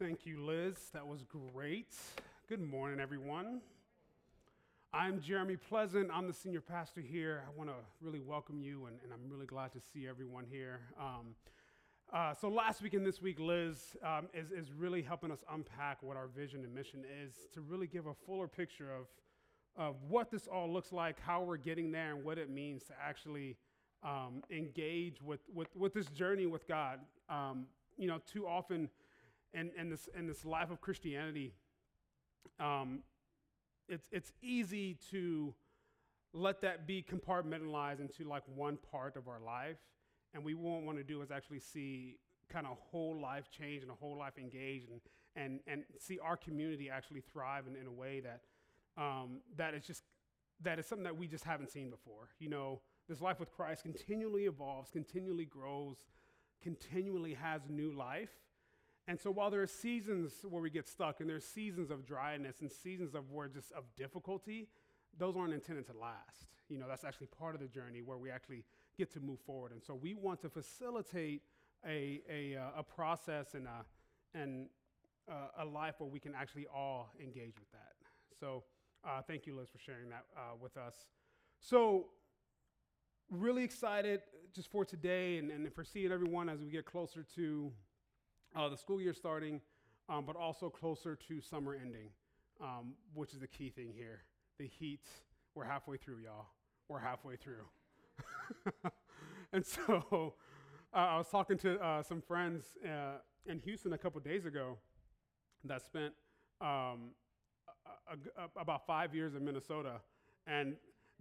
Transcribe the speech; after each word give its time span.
Thank 0.00 0.24
you, 0.24 0.42
Liz. 0.42 0.76
That 0.94 1.06
was 1.06 1.24
great. 1.24 1.94
Good 2.48 2.62
morning, 2.62 3.00
everyone. 3.00 3.60
I'm 4.94 5.20
Jeremy 5.20 5.56
Pleasant. 5.56 6.10
I'm 6.10 6.26
the 6.26 6.32
senior 6.32 6.62
pastor 6.62 7.02
here. 7.02 7.42
I 7.46 7.54
want 7.54 7.68
to 7.68 7.76
really 8.00 8.18
welcome 8.18 8.62
you, 8.62 8.86
and, 8.86 8.96
and, 9.04 9.12
I'm 9.12 9.30
really 9.30 9.44
glad 9.44 9.72
to 9.72 9.78
see 9.92 10.08
everyone 10.08 10.46
here. 10.50 10.80
Um, 10.98 11.34
uh, 12.14 12.32
so, 12.32 12.48
last 12.48 12.80
week 12.80 12.94
and 12.94 13.04
this 13.04 13.20
week, 13.20 13.38
Liz 13.38 13.94
um, 14.02 14.28
is, 14.32 14.50
is 14.52 14.72
really 14.72 15.02
helping 15.02 15.30
us 15.30 15.44
unpack 15.52 16.02
what 16.02 16.16
our 16.16 16.28
vision 16.28 16.64
and 16.64 16.74
mission 16.74 17.04
is 17.22 17.34
to 17.52 17.60
really 17.60 17.86
give 17.86 18.06
a 18.06 18.14
fuller 18.14 18.48
picture 18.48 18.88
of, 18.94 19.06
of 19.76 19.96
what 20.08 20.30
this 20.30 20.46
all 20.46 20.72
looks 20.72 20.92
like, 20.92 21.20
how 21.20 21.42
we're 21.42 21.58
getting 21.58 21.92
there, 21.92 22.14
and 22.14 22.24
what 22.24 22.38
it 22.38 22.48
means 22.48 22.84
to 22.84 22.94
actually 23.06 23.54
um, 24.02 24.42
engage 24.50 25.20
with, 25.20 25.40
with, 25.54 25.68
with 25.76 25.92
this 25.92 26.06
journey 26.06 26.46
with 26.46 26.66
God. 26.66 27.00
Um, 27.28 27.66
you 27.98 28.06
know, 28.06 28.18
too 28.26 28.48
often, 28.48 28.88
and, 29.54 29.70
and, 29.78 29.90
this, 29.90 30.08
and 30.16 30.28
this 30.28 30.44
life 30.44 30.70
of 30.70 30.80
Christianity, 30.80 31.52
um, 32.58 33.00
it's, 33.88 34.06
it's 34.12 34.32
easy 34.42 34.96
to 35.10 35.54
let 36.32 36.60
that 36.60 36.86
be 36.86 37.02
compartmentalized 37.02 38.00
into 38.00 38.24
like 38.24 38.42
one 38.54 38.78
part 38.90 39.16
of 39.16 39.28
our 39.28 39.40
life. 39.40 39.78
And 40.32 40.44
we 40.44 40.54
won't 40.54 40.86
want 40.86 40.98
to 40.98 41.04
do 41.04 41.22
is 41.22 41.30
actually 41.30 41.58
see 41.58 42.18
kind 42.48 42.66
of 42.66 42.76
whole 42.90 43.18
life 43.20 43.50
change 43.50 43.82
and 43.82 43.90
a 43.90 43.94
whole 43.94 44.16
life 44.16 44.38
engage 44.38 44.84
and, 44.90 45.00
and, 45.36 45.60
and 45.66 45.84
see 45.98 46.18
our 46.20 46.36
community 46.36 46.90
actually 46.90 47.20
thrive 47.20 47.64
in, 47.66 47.76
in 47.76 47.86
a 47.86 47.92
way 47.92 48.20
that, 48.20 48.42
um, 48.96 49.40
that 49.56 49.74
is 49.74 49.84
just, 49.84 50.04
that 50.62 50.78
is 50.78 50.86
something 50.86 51.04
that 51.04 51.16
we 51.16 51.26
just 51.26 51.44
haven't 51.44 51.70
seen 51.70 51.90
before. 51.90 52.28
You 52.38 52.48
know, 52.48 52.80
this 53.08 53.20
life 53.20 53.40
with 53.40 53.50
Christ 53.50 53.82
continually 53.82 54.44
evolves, 54.44 54.90
continually 54.90 55.44
grows, 55.44 55.96
continually 56.62 57.34
has 57.34 57.62
new 57.68 57.92
life. 57.92 58.30
And 59.10 59.18
so 59.18 59.32
while 59.32 59.50
there 59.50 59.60
are 59.60 59.66
seasons 59.66 60.34
where 60.48 60.62
we 60.62 60.70
get 60.70 60.86
stuck 60.86 61.18
and 61.18 61.28
there's 61.28 61.44
seasons 61.44 61.90
of 61.90 62.06
dryness 62.06 62.60
and 62.60 62.70
seasons 62.70 63.16
of 63.16 63.28
where 63.32 63.48
just 63.48 63.72
of 63.72 63.82
difficulty, 63.96 64.68
those 65.18 65.36
aren't 65.36 65.52
intended 65.52 65.84
to 65.86 65.98
last. 66.00 66.46
You 66.68 66.78
know, 66.78 66.86
that's 66.86 67.02
actually 67.02 67.26
part 67.26 67.56
of 67.56 67.60
the 67.60 67.66
journey 67.66 68.02
where 68.02 68.18
we 68.18 68.30
actually 68.30 68.62
get 68.96 69.12
to 69.14 69.20
move 69.20 69.40
forward. 69.40 69.72
And 69.72 69.82
so 69.82 69.96
we 69.96 70.14
want 70.14 70.40
to 70.42 70.48
facilitate 70.48 71.42
a, 71.84 72.20
a, 72.30 72.54
uh, 72.54 72.78
a 72.78 72.82
process 72.84 73.54
and, 73.54 73.66
a, 73.66 74.38
and 74.38 74.68
uh, 75.28 75.64
a 75.64 75.64
life 75.64 75.96
where 75.98 76.08
we 76.08 76.20
can 76.20 76.32
actually 76.32 76.68
all 76.72 77.10
engage 77.20 77.58
with 77.58 77.72
that. 77.72 77.94
So 78.38 78.62
uh, 79.04 79.22
thank 79.22 79.44
you, 79.44 79.56
Liz, 79.56 79.68
for 79.70 79.80
sharing 79.80 80.08
that 80.10 80.24
uh, 80.36 80.54
with 80.60 80.76
us. 80.76 80.94
So 81.58 82.10
really 83.28 83.64
excited 83.64 84.20
just 84.54 84.70
for 84.70 84.84
today 84.84 85.38
and, 85.38 85.50
and 85.50 85.74
for 85.74 85.82
seeing 85.82 86.12
everyone 86.12 86.48
as 86.48 86.60
we 86.60 86.70
get 86.70 86.84
closer 86.84 87.24
to 87.34 87.72
uh, 88.54 88.68
the 88.68 88.76
school 88.76 89.00
year 89.00 89.14
starting, 89.14 89.60
um, 90.08 90.24
but 90.26 90.36
also 90.36 90.68
closer 90.68 91.16
to 91.28 91.40
summer 91.40 91.74
ending, 91.74 92.08
um, 92.60 92.94
which 93.14 93.32
is 93.32 93.40
the 93.40 93.46
key 93.46 93.70
thing 93.70 93.92
here. 93.94 94.22
The 94.58 94.66
heat, 94.66 95.04
we're 95.54 95.64
halfway 95.64 95.96
through, 95.96 96.18
y'all. 96.24 96.46
We're 96.88 96.98
halfway 96.98 97.36
through. 97.36 97.64
and 99.52 99.64
so 99.64 100.34
uh, 100.94 100.96
I 100.96 101.18
was 101.18 101.28
talking 101.28 101.58
to 101.58 101.80
uh, 101.80 102.02
some 102.02 102.20
friends 102.20 102.64
uh, 102.84 103.18
in 103.46 103.60
Houston 103.60 103.92
a 103.92 103.98
couple 103.98 104.20
days 104.20 104.46
ago 104.46 104.78
that 105.64 105.84
spent 105.84 106.12
um, 106.60 107.12
a, 108.08 108.12
a, 108.12 108.44
a, 108.44 108.60
about 108.60 108.86
five 108.86 109.14
years 109.14 109.34
in 109.34 109.44
Minnesota. 109.44 110.00
And 110.46 110.76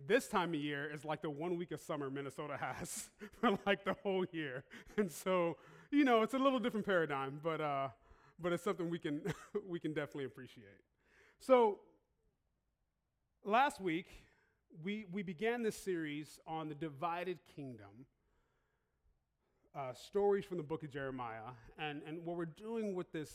this 0.07 0.27
time 0.27 0.53
of 0.53 0.59
year 0.59 0.89
is 0.91 1.05
like 1.05 1.21
the 1.21 1.29
one 1.29 1.57
week 1.57 1.71
of 1.71 1.81
summer 1.81 2.09
Minnesota 2.09 2.57
has 2.59 3.09
for 3.39 3.57
like 3.65 3.83
the 3.83 3.95
whole 4.03 4.25
year. 4.31 4.63
And 4.97 5.11
so 5.11 5.57
you 5.91 6.05
know, 6.05 6.21
it's 6.21 6.33
a 6.33 6.37
little 6.37 6.59
different 6.59 6.85
paradigm, 6.85 7.39
but, 7.43 7.61
uh, 7.61 7.87
but 8.39 8.53
it's 8.53 8.63
something 8.63 8.89
we 8.89 8.99
can, 8.99 9.21
we 9.67 9.79
can 9.79 9.93
definitely 9.93 10.25
appreciate. 10.25 10.81
So, 11.39 11.79
last 13.43 13.81
week, 13.81 14.07
we, 14.83 15.05
we 15.11 15.23
began 15.23 15.63
this 15.63 15.75
series 15.75 16.39
on 16.45 16.69
the 16.69 16.75
divided 16.75 17.39
kingdom, 17.55 18.05
uh, 19.75 19.93
stories 19.93 20.45
from 20.45 20.57
the 20.57 20.63
book 20.63 20.83
of 20.83 20.91
Jeremiah. 20.91 21.51
And, 21.77 22.01
and 22.07 22.23
what 22.25 22.37
we're 22.37 22.45
doing 22.45 22.93
with 22.93 23.11
this, 23.11 23.31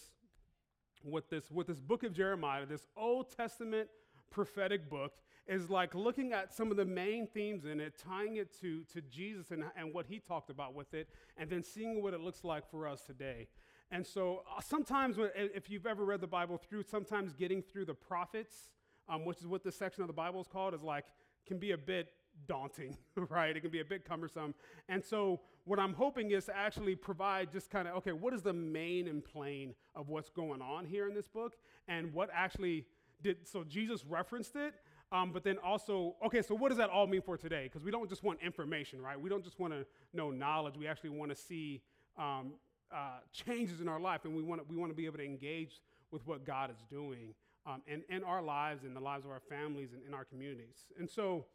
with, 1.03 1.29
this, 1.31 1.51
with 1.51 1.67
this 1.67 1.81
book 1.81 2.03
of 2.03 2.13
Jeremiah, 2.13 2.67
this 2.67 2.87
Old 2.97 3.35
Testament 3.37 3.89
prophetic 4.31 4.89
book, 4.89 5.13
is 5.47 5.69
like 5.69 5.95
looking 5.95 6.33
at 6.33 6.55
some 6.55 6.71
of 6.71 6.77
the 6.77 6.85
main 6.85 7.27
themes 7.27 7.65
in 7.65 7.81
it, 7.81 7.95
tying 7.99 8.37
it 8.37 8.59
to, 8.61 8.83
to 8.93 9.01
Jesus 9.03 9.51
and, 9.51 9.65
and 9.77 9.93
what 9.93 10.07
he 10.07 10.19
talked 10.19 10.51
about 10.51 10.75
with 10.75 10.95
it, 10.95 11.09
and 11.37 11.51
then 11.51 11.63
seeing 11.63 12.03
what 12.03 12.15
it 12.15 12.21
looks 12.21 12.45
like 12.45 12.69
for 12.71 12.89
us 12.89 13.03
today. 13.03 13.49
And 13.91 14.07
so 14.07 14.43
uh, 14.57 14.61
sometimes, 14.61 15.19
when, 15.19 15.31
if 15.37 15.69
you've 15.69 15.87
ever 15.87 16.05
read 16.05 16.21
the 16.21 16.27
Bible 16.27 16.57
through, 16.57 16.85
sometimes 16.85 17.33
getting 17.33 17.63
through 17.63 17.85
the 17.85 17.95
prophets, 17.95 18.71
um, 19.09 19.25
which 19.25 19.39
is 19.39 19.47
what 19.47 19.63
this 19.63 19.77
section 19.77 20.03
of 20.03 20.07
the 20.07 20.15
Bible 20.15 20.41
is 20.41 20.49
called, 20.49 20.75
is 20.75 20.83
like, 20.83 21.05
can 21.47 21.59
be 21.59 21.73
a 21.73 21.79
bit 21.79 22.09
daunting, 22.49 22.97
right? 23.29 23.57
It 23.57 23.61
can 23.61 23.71
be 23.71 23.81
a 23.81 23.85
bit 23.85 24.05
cumbersome. 24.05 24.55
And 24.89 25.05
so, 25.05 25.41
what 25.65 25.79
I'm 25.79 25.95
hoping 25.95 26.31
is 26.31 26.47
to 26.47 26.57
actually 26.57 26.95
provide 26.95 27.53
just 27.53 27.71
kind 27.71 27.89
of, 27.89 27.95
okay, 27.97 28.13
what 28.13 28.35
is 28.35 28.43
the 28.43 28.53
main 28.53 29.09
and 29.09 29.25
plain 29.25 29.75
of 29.95 30.09
what's 30.09 30.29
going 30.29 30.61
on 30.61 30.85
here 30.87 31.09
in 31.09 31.15
this 31.15 31.29
book? 31.29 31.55
And 31.89 32.13
what 32.13 32.31
actually 32.33 32.87
did, 33.25 33.49
so 33.49 33.65
Jesus 33.65 34.05
referenced 34.05 34.55
it, 34.55 34.75
um, 35.11 35.33
but 35.33 35.43
then 35.43 35.59
also, 35.59 36.15
okay, 36.25 36.43
so 36.43 36.55
what 36.55 36.69
does 36.69 36.79
that 36.79 36.91
all 36.91 37.07
mean 37.07 37.23
for 37.23 37.37
today? 37.37 37.65
Because 37.65 37.83
we 37.83 37.91
don't 37.91 38.09
just 38.09 38.23
want 38.23 38.39
information, 38.41 39.03
right? 39.03 39.21
We 39.21 39.29
don't 39.29 39.43
just 39.43 39.59
want 39.59 39.73
to 39.73 39.85
know 40.13 40.31
knowledge. 40.31 40.77
We 40.77 40.87
actually 40.87 41.11
want 41.11 41.31
to 41.31 41.37
see 41.37 41.83
um, 42.17 42.53
uh, 42.95 43.19
changes 43.33 43.81
in 43.81 43.89
our 43.89 43.99
life, 43.99 44.25
and 44.25 44.37
we 44.37 44.43
want 44.43 44.69
we 44.71 44.77
want 44.77 44.93
to 44.93 44.97
be 44.97 45.07
able 45.07 45.19
to 45.19 45.25
engage 45.25 45.81
with 46.13 46.25
what 46.27 46.47
God 46.47 46.71
is 46.71 46.79
doing 46.89 47.35
um, 47.67 47.83
in, 47.89 48.03
in 48.09 48.23
our 48.23 48.43
lives 48.43 48.85
and 48.85 48.95
the 48.95 49.01
lives 49.01 49.25
of 49.25 49.33
our 49.33 49.41
families 49.41 49.93
and 49.93 50.03
in 50.07 50.15
our 50.15 50.25
communities. 50.25 50.85
And 50.99 51.11
so, 51.11 51.47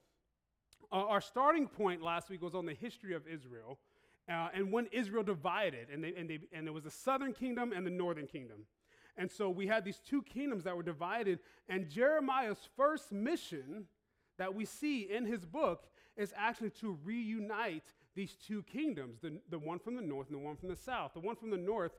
uh, 0.91 0.95
our 0.95 1.21
starting 1.21 1.67
point 1.67 2.01
last 2.01 2.29
week 2.29 2.41
was 2.41 2.55
on 2.55 2.65
the 2.65 2.73
history 2.73 3.13
of 3.13 3.23
Israel 3.25 3.79
uh, 4.29 4.49
and 4.53 4.71
when 4.71 4.85
Israel 4.91 5.23
divided, 5.23 5.87
and, 5.91 6.03
they, 6.03 6.13
and, 6.15 6.29
they, 6.29 6.39
and 6.53 6.65
there 6.65 6.73
was 6.73 6.83
the 6.83 6.91
southern 6.91 7.33
kingdom 7.33 7.73
and 7.73 7.85
the 7.85 7.91
northern 7.91 8.27
kingdom. 8.27 8.65
And 9.19 9.29
so 9.29 9.49
we 9.49 9.67
had 9.67 9.83
these 9.83 9.99
two 9.99 10.23
kingdoms 10.23 10.63
that 10.63 10.75
were 10.75 10.81
divided. 10.81 11.39
And 11.67 11.89
Jeremiah's 11.89 12.69
first 12.77 13.11
mission 13.11 13.85
that 14.37 14.55
we 14.55 14.63
see 14.63 15.11
in 15.11 15.25
his 15.25 15.45
book 15.45 15.87
is 16.15 16.33
actually 16.37 16.69
to 16.81 16.97
reunite 17.03 17.83
these 18.15 18.35
two 18.35 18.63
kingdoms 18.63 19.19
the, 19.21 19.39
the 19.49 19.59
one 19.59 19.77
from 19.77 19.95
the 19.95 20.01
north 20.01 20.29
and 20.29 20.39
the 20.39 20.43
one 20.43 20.55
from 20.55 20.69
the 20.69 20.75
south. 20.75 21.11
The 21.13 21.19
one 21.19 21.35
from 21.35 21.51
the 21.51 21.57
north 21.57 21.91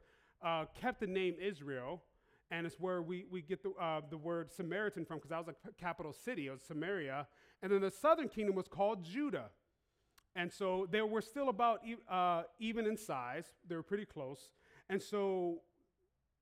uh, 0.43 0.65
kept 0.75 1.01
the 1.01 1.07
name 1.07 1.35
Israel, 1.39 2.03
and 2.51 2.67
it's 2.67 2.81
where 2.81 3.03
we, 3.03 3.27
we 3.31 3.43
get 3.43 3.63
the, 3.63 3.71
uh, 3.79 4.01
the 4.09 4.17
word 4.17 4.51
Samaritan 4.51 5.05
from, 5.05 5.19
because 5.19 5.29
that 5.29 5.47
was 5.47 5.55
a 5.69 5.73
capital 5.79 6.15
city, 6.15 6.47
it 6.47 6.53
was 6.53 6.63
Samaria. 6.63 7.27
And 7.63 7.71
then 7.71 7.83
the 7.83 7.91
southern 7.91 8.31
kingdom 8.31 8.55
was 8.55 8.67
called 8.67 9.05
Judah. 9.05 9.51
And 10.35 10.51
so 10.51 10.89
they 10.91 11.03
were 11.03 11.21
still 11.21 11.51
about 11.51 11.81
uh, 12.11 12.45
even 12.59 12.87
in 12.87 12.97
size, 12.97 13.45
they 13.69 13.77
were 13.77 13.83
pretty 13.83 14.07
close. 14.07 14.49
And 14.89 15.03
so 15.03 15.61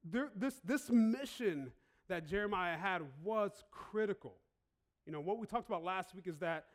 this, 0.05 0.61
this 0.65 0.91
mission 0.91 1.73
that 2.09 2.27
Jeremiah 2.27 2.77
had 2.77 3.03
was 3.23 3.53
critical. 3.71 4.37
You 5.07 5.13
know, 5.13 5.21
what 5.21 5.39
we 5.39 5.47
talked 5.47 5.69
about 5.69 5.85
last 5.85 6.15
week 6.15 6.27
is 6.27 6.39
that 6.39 6.67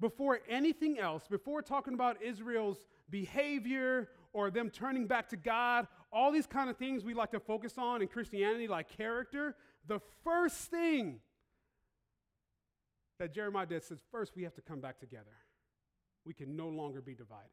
before 0.00 0.40
anything 0.48 0.98
else, 0.98 1.24
before 1.28 1.62
talking 1.62 1.94
about 1.94 2.22
Israel's 2.22 2.78
behavior 3.10 4.08
or 4.32 4.50
them 4.50 4.70
turning 4.70 5.06
back 5.06 5.28
to 5.28 5.36
God, 5.36 5.86
all 6.12 6.32
these 6.32 6.46
kind 6.46 6.68
of 6.68 6.76
things 6.76 7.04
we 7.04 7.14
like 7.14 7.30
to 7.30 7.40
focus 7.40 7.74
on 7.78 8.02
in 8.02 8.08
Christianity, 8.08 8.68
like 8.68 8.88
character, 8.88 9.54
the 9.86 10.00
first 10.22 10.56
thing 10.56 11.20
that 13.18 13.32
Jeremiah 13.32 13.66
did 13.66 13.82
says, 13.82 13.98
first 14.10 14.32
we 14.34 14.42
have 14.42 14.54
to 14.54 14.62
come 14.62 14.80
back 14.80 14.98
together. 14.98 15.30
We 16.24 16.34
can 16.34 16.56
no 16.56 16.68
longer 16.68 17.00
be 17.00 17.14
divided. 17.14 17.50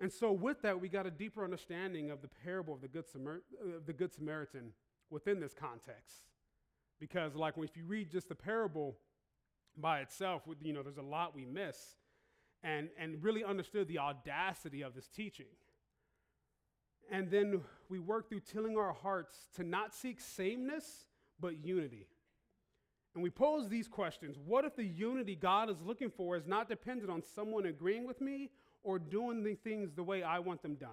And 0.00 0.12
so, 0.12 0.32
with 0.32 0.62
that, 0.62 0.80
we 0.80 0.88
got 0.88 1.06
a 1.06 1.10
deeper 1.10 1.44
understanding 1.44 2.10
of 2.10 2.20
the 2.20 2.28
parable 2.28 2.74
of 2.74 2.80
the 2.80 2.88
Good, 2.88 3.08
Samar- 3.08 3.42
uh, 3.62 3.78
the 3.86 3.92
Good 3.92 4.12
Samaritan 4.12 4.72
within 5.10 5.40
this 5.40 5.54
context. 5.54 6.24
Because, 6.98 7.34
like, 7.34 7.54
if 7.58 7.76
you 7.76 7.84
read 7.86 8.10
just 8.10 8.28
the 8.28 8.34
parable 8.34 8.96
by 9.76 10.00
itself, 10.00 10.42
you 10.62 10.72
know, 10.72 10.82
there's 10.82 10.98
a 10.98 11.02
lot 11.02 11.34
we 11.34 11.44
miss, 11.44 11.96
and, 12.62 12.88
and 12.98 13.22
really 13.22 13.44
understood 13.44 13.88
the 13.88 13.98
audacity 13.98 14.82
of 14.82 14.94
this 14.94 15.08
teaching. 15.08 15.46
And 17.10 17.30
then 17.30 17.60
we 17.88 17.98
work 17.98 18.28
through 18.28 18.40
tilling 18.40 18.78
our 18.78 18.92
hearts 18.92 19.48
to 19.56 19.62
not 19.62 19.94
seek 19.94 20.20
sameness, 20.20 21.04
but 21.38 21.62
unity. 21.64 22.06
And 23.14 23.22
we 23.22 23.30
pose 23.30 23.68
these 23.68 23.86
questions 23.86 24.36
What 24.44 24.64
if 24.64 24.74
the 24.74 24.84
unity 24.84 25.36
God 25.36 25.70
is 25.70 25.80
looking 25.84 26.10
for 26.10 26.36
is 26.36 26.46
not 26.46 26.68
dependent 26.68 27.10
on 27.10 27.22
someone 27.22 27.66
agreeing 27.66 28.06
with 28.06 28.20
me 28.20 28.50
or 28.84 28.98
doing 28.98 29.42
the 29.42 29.54
things 29.56 29.90
the 29.92 30.04
way 30.04 30.22
I 30.22 30.38
want 30.38 30.62
them 30.62 30.76
done? 30.76 30.90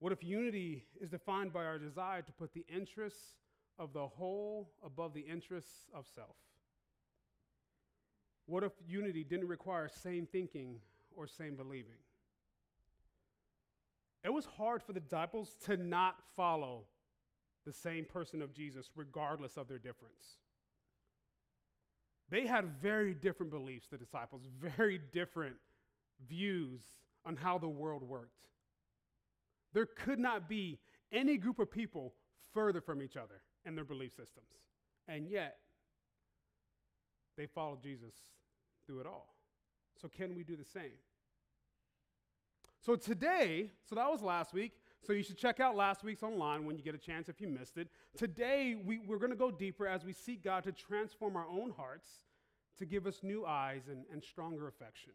What 0.00 0.12
if 0.12 0.24
unity 0.24 0.84
is 1.00 1.10
defined 1.10 1.52
by 1.52 1.64
our 1.64 1.78
desire 1.78 2.22
to 2.22 2.32
put 2.32 2.52
the 2.52 2.64
interests 2.72 3.36
of 3.78 3.92
the 3.92 4.06
whole 4.06 4.70
above 4.84 5.14
the 5.14 5.20
interests 5.20 5.86
of 5.94 6.06
self? 6.14 6.36
What 8.46 8.64
if 8.64 8.72
unity 8.88 9.22
didn't 9.24 9.48
require 9.48 9.88
same 9.88 10.26
thinking 10.26 10.80
or 11.14 11.26
same 11.26 11.54
believing? 11.54 11.98
it 14.24 14.32
was 14.32 14.46
hard 14.58 14.82
for 14.82 14.92
the 14.92 15.00
disciples 15.00 15.56
to 15.64 15.76
not 15.76 16.16
follow 16.36 16.82
the 17.64 17.72
same 17.72 18.04
person 18.04 18.42
of 18.42 18.52
Jesus, 18.52 18.90
regardless 18.96 19.56
of 19.56 19.68
their 19.68 19.78
difference. 19.78 20.38
They 22.30 22.46
had 22.46 22.80
very 22.82 23.14
different 23.14 23.50
beliefs, 23.50 23.86
the 23.90 23.96
disciples, 23.96 24.42
very 24.60 25.00
different 25.12 25.56
views 26.26 26.80
on 27.24 27.36
how 27.36 27.58
the 27.58 27.68
world 27.68 28.02
worked. 28.02 28.48
There 29.72 29.86
could 29.86 30.18
not 30.18 30.48
be 30.48 30.78
any 31.12 31.36
group 31.36 31.58
of 31.58 31.70
people 31.70 32.14
further 32.54 32.80
from 32.80 33.02
each 33.02 33.16
other 33.16 33.42
in 33.64 33.74
their 33.74 33.84
belief 33.84 34.12
systems. 34.12 34.46
And 35.06 35.28
yet, 35.28 35.58
they 37.36 37.46
followed 37.46 37.82
Jesus 37.82 38.14
through 38.86 39.00
it 39.00 39.06
all. 39.06 39.34
So, 40.00 40.08
can 40.08 40.34
we 40.34 40.44
do 40.44 40.56
the 40.56 40.64
same? 40.64 40.98
So, 42.80 42.96
today, 42.96 43.70
so 43.88 43.96
that 43.96 44.10
was 44.10 44.22
last 44.22 44.52
week. 44.52 44.72
So, 45.06 45.12
you 45.12 45.22
should 45.22 45.38
check 45.38 45.60
out 45.60 45.76
last 45.76 46.04
week's 46.04 46.22
online 46.22 46.64
when 46.64 46.76
you 46.76 46.82
get 46.82 46.94
a 46.94 46.98
chance 46.98 47.28
if 47.28 47.40
you 47.40 47.48
missed 47.48 47.78
it. 47.78 47.88
Today, 48.16 48.74
we, 48.74 48.98
we're 48.98 49.18
going 49.18 49.30
to 49.30 49.36
go 49.36 49.50
deeper 49.50 49.86
as 49.86 50.04
we 50.04 50.12
seek 50.12 50.44
God 50.44 50.64
to 50.64 50.72
transform 50.72 51.36
our 51.36 51.46
own 51.46 51.72
hearts 51.76 52.08
to 52.78 52.86
give 52.86 53.06
us 53.06 53.20
new 53.22 53.44
eyes 53.44 53.82
and, 53.88 54.04
and 54.12 54.22
stronger 54.22 54.68
affection. 54.68 55.12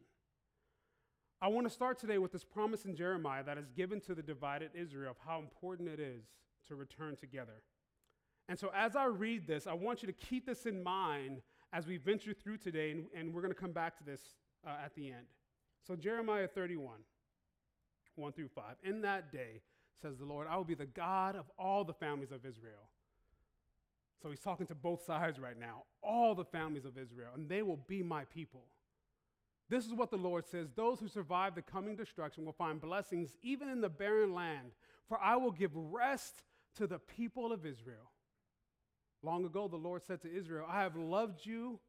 I 1.44 1.48
want 1.48 1.68
to 1.68 1.74
start 1.74 2.00
today 2.00 2.20
with 2.20 2.32
this 2.32 2.46
promise 2.46 2.86
in 2.86 2.96
Jeremiah 2.96 3.44
that 3.44 3.58
is 3.58 3.68
given 3.76 4.00
to 4.02 4.16
the 4.16 4.24
divided 4.24 4.70
Israel 4.74 5.12
of 5.12 5.18
how 5.28 5.40
important 5.40 5.90
it 5.90 6.00
is 6.00 6.24
to 6.70 6.76
return 6.76 7.18
together. 7.18 7.62
And 8.48 8.58
so, 8.58 8.72
as 8.74 8.96
I 8.96 9.08
read 9.08 9.46
this, 9.46 9.68
I 9.68 9.74
want 9.74 10.02
you 10.02 10.08
to 10.08 10.14
keep 10.14 10.46
this 10.46 10.66
in 10.66 10.82
mind 10.82 11.42
as 11.74 11.86
we 11.86 11.98
venture 11.98 12.34
through 12.34 12.60
today, 12.60 12.92
and, 12.92 13.08
and 13.14 13.34
we're 13.34 13.42
going 13.42 13.54
to 13.54 13.60
come 13.60 13.74
back 13.74 13.98
to 13.98 14.06
this 14.06 14.22
uh, 14.66 14.86
at 14.86 14.96
the 14.96 15.08
end. 15.08 15.26
So, 15.86 15.98
Jeremiah 15.98 16.48
31, 16.48 16.96
1 18.16 18.32
through 18.32 18.48
5. 18.48 18.64
In 18.86 19.02
that 19.02 19.34
day, 19.34 19.64
says 20.02 20.18
the 20.18 20.26
Lord, 20.26 20.48
I 20.50 20.56
will 20.56 20.64
be 20.64 20.76
the 20.76 20.86
God 20.86 21.36
of 21.36 21.44
all 21.60 21.84
the 21.84 21.94
families 21.94 22.32
of 22.32 22.46
Israel. 22.46 22.88
So, 24.22 24.30
he's 24.30 24.40
talking 24.40 24.68
to 24.68 24.76
both 24.76 25.04
sides 25.04 25.40
right 25.40 25.60
now, 25.60 25.84
all 26.02 26.36
the 26.36 26.46
families 26.46 26.86
of 26.86 26.98
Israel, 26.98 27.32
and 27.36 27.50
they 27.50 27.64
will 27.64 27.84
be 27.86 28.02
my 28.02 28.24
people. 28.24 28.64
This 29.70 29.86
is 29.86 29.94
what 29.94 30.12
the 30.12 30.18
Lord 30.18 30.46
says 30.48 30.70
Those 30.76 31.00
who 31.00 31.08
survive 31.08 31.56
the 31.56 31.62
coming 31.62 31.96
destruction 31.96 32.46
will 32.46 32.54
find 32.54 32.82
blessings 32.82 33.32
even 33.42 33.70
in 33.70 33.82
the 33.82 33.90
barren 33.90 34.34
land, 34.34 34.72
for 35.08 35.20
I 35.22 35.36
will 35.36 35.52
give 35.52 35.72
rest 35.76 36.44
to 36.78 36.88
the 36.88 37.00
people 37.00 37.52
of 37.52 37.66
Israel. 37.66 38.12
Long 39.22 39.46
ago, 39.46 39.68
the 39.68 39.78
Lord 39.78 40.04
said 40.04 40.22
to 40.24 40.36
Israel, 40.36 40.66
I 40.70 40.82
have 40.82 40.98
loved 40.98 41.46
you, 41.46 41.80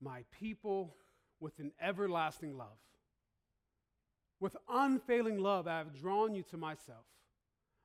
my 0.00 0.22
people, 0.30 0.94
with 1.40 1.58
an 1.58 1.72
everlasting 1.82 2.56
love. 2.56 2.78
With 4.38 4.56
unfailing 4.68 5.38
love, 5.38 5.66
I 5.66 5.78
have 5.78 5.98
drawn 6.00 6.34
you 6.34 6.44
to 6.50 6.56
myself. 6.56 7.04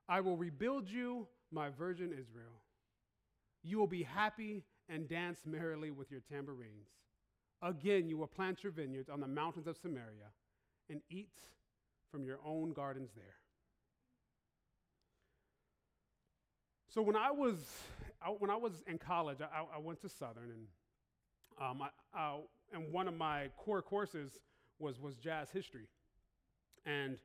I 0.08 0.22
will 0.22 0.38
rebuild 0.38 0.90
you, 0.90 1.28
my 1.52 1.70
virgin 1.70 2.12
Israel. 2.12 2.62
You 3.64 3.80
will 3.80 3.88
be 3.88 4.04
happy 4.04 4.64
and 4.88 5.08
dance 5.08 5.40
merrily 5.46 5.92
with 5.92 6.12
your 6.12 6.22
tambourines. 6.32 6.90
Again, 7.62 8.08
you 8.08 8.18
will 8.18 8.28
plant 8.28 8.64
your 8.64 8.72
vineyards 8.72 9.10
on 9.10 9.20
the 9.20 9.28
mountains 9.28 9.68
of 9.68 9.78
Samaria 9.78 10.32
and 10.90 11.02
eat 11.10 11.38
from 12.12 12.24
your 12.24 12.40
own 12.46 12.72
gardens 12.72 13.12
there. 13.16 13.36
So 16.90 17.02
when 17.02 17.16
I 17.16 17.32
was 17.32 17.58
I, 18.22 18.30
when 18.30 18.50
I 18.50 18.56
was 18.56 18.84
in 18.88 18.98
college, 18.98 19.38
I, 19.42 19.76
I 19.76 19.80
went 19.80 20.02
to 20.02 20.10
Southern, 20.10 20.52
and 20.52 20.68
um, 21.62 21.82
I, 22.14 22.40
and 22.74 22.92
one 22.92 23.08
of 23.08 23.14
my 23.14 23.50
core 23.58 23.82
courses 23.82 24.40
was 24.80 25.00
was 25.00 25.16
jazz 25.16 25.50
history, 25.52 25.88
and 26.86 27.18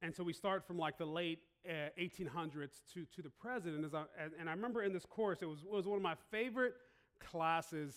and 0.00 0.14
so 0.14 0.24
we 0.24 0.32
start 0.32 0.66
from 0.66 0.78
like 0.78 0.96
the 0.96 1.04
late 1.04 1.40
uh, 1.68 1.90
1800s 2.00 2.80
to 2.94 3.04
to 3.14 3.22
the 3.22 3.30
present. 3.30 3.74
And, 3.74 3.84
as 3.84 3.94
I, 3.94 4.04
and, 4.40 4.48
I 4.48 4.52
remember 4.52 4.82
in 4.82 4.92
this 4.92 5.04
course, 5.04 5.42
it 5.42 5.46
was 5.46 5.60
it 5.60 5.70
was 5.70 5.86
one 5.86 5.96
of 5.96 6.02
my 6.02 6.16
favorite 6.30 6.74
classes 7.20 7.94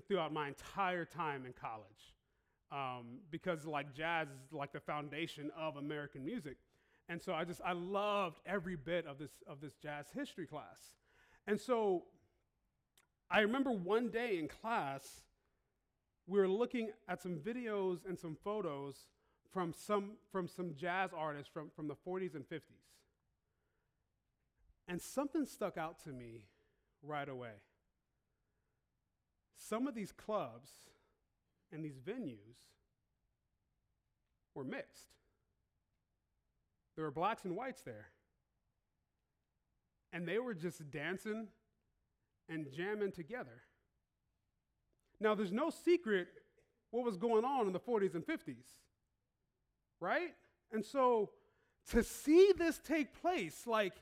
throughout 0.00 0.32
my 0.32 0.48
entire 0.48 1.04
time 1.04 1.46
in 1.46 1.52
college, 1.52 2.14
um, 2.70 3.18
because 3.30 3.66
like 3.66 3.94
jazz 3.94 4.28
is 4.28 4.52
like 4.52 4.72
the 4.72 4.80
foundation 4.80 5.50
of 5.58 5.76
American 5.76 6.24
music. 6.24 6.56
And 7.08 7.20
so 7.20 7.34
I 7.34 7.44
just 7.44 7.60
I 7.64 7.72
loved 7.72 8.38
every 8.46 8.76
bit 8.76 9.06
of 9.06 9.18
this 9.18 9.32
of 9.46 9.60
this 9.60 9.74
jazz 9.74 10.06
history 10.14 10.46
class. 10.46 10.96
And 11.46 11.60
so 11.60 12.04
I 13.32 13.40
remember 13.40 13.70
one 13.70 14.10
day 14.10 14.38
in 14.38 14.46
class, 14.46 15.22
we 16.26 16.38
were 16.38 16.48
looking 16.48 16.90
at 17.08 17.22
some 17.22 17.36
videos 17.36 18.06
and 18.06 18.18
some 18.18 18.36
photos 18.44 19.06
from 19.52 19.72
some, 19.72 20.12
from 20.30 20.46
some 20.46 20.74
jazz 20.76 21.10
artists 21.16 21.50
from, 21.52 21.70
from 21.74 21.88
the 21.88 21.94
40s 22.06 22.34
and 22.34 22.44
50s. 22.44 22.60
And 24.86 25.00
something 25.00 25.46
stuck 25.46 25.78
out 25.78 26.02
to 26.04 26.10
me 26.10 26.44
right 27.02 27.28
away. 27.28 27.52
Some 29.68 29.86
of 29.86 29.94
these 29.94 30.12
clubs 30.12 30.70
and 31.72 31.84
these 31.84 31.98
venues 31.98 32.58
were 34.54 34.64
mixed. 34.64 35.08
There 36.96 37.04
were 37.04 37.10
blacks 37.10 37.44
and 37.44 37.56
whites 37.56 37.82
there 37.82 38.08
and 40.12 40.26
they 40.26 40.38
were 40.38 40.54
just 40.54 40.90
dancing 40.90 41.48
and 42.48 42.66
jamming 42.70 43.12
together. 43.12 43.62
Now, 45.20 45.34
there's 45.34 45.52
no 45.52 45.70
secret 45.70 46.28
what 46.90 47.04
was 47.04 47.16
going 47.16 47.44
on 47.44 47.66
in 47.66 47.72
the 47.72 47.80
40s 47.80 48.14
and 48.14 48.26
50s, 48.26 48.66
right? 50.00 50.34
And 50.72 50.84
so 50.84 51.30
to 51.90 52.02
see 52.02 52.52
this 52.56 52.78
take 52.78 53.18
place, 53.20 53.66
like, 53.66 53.94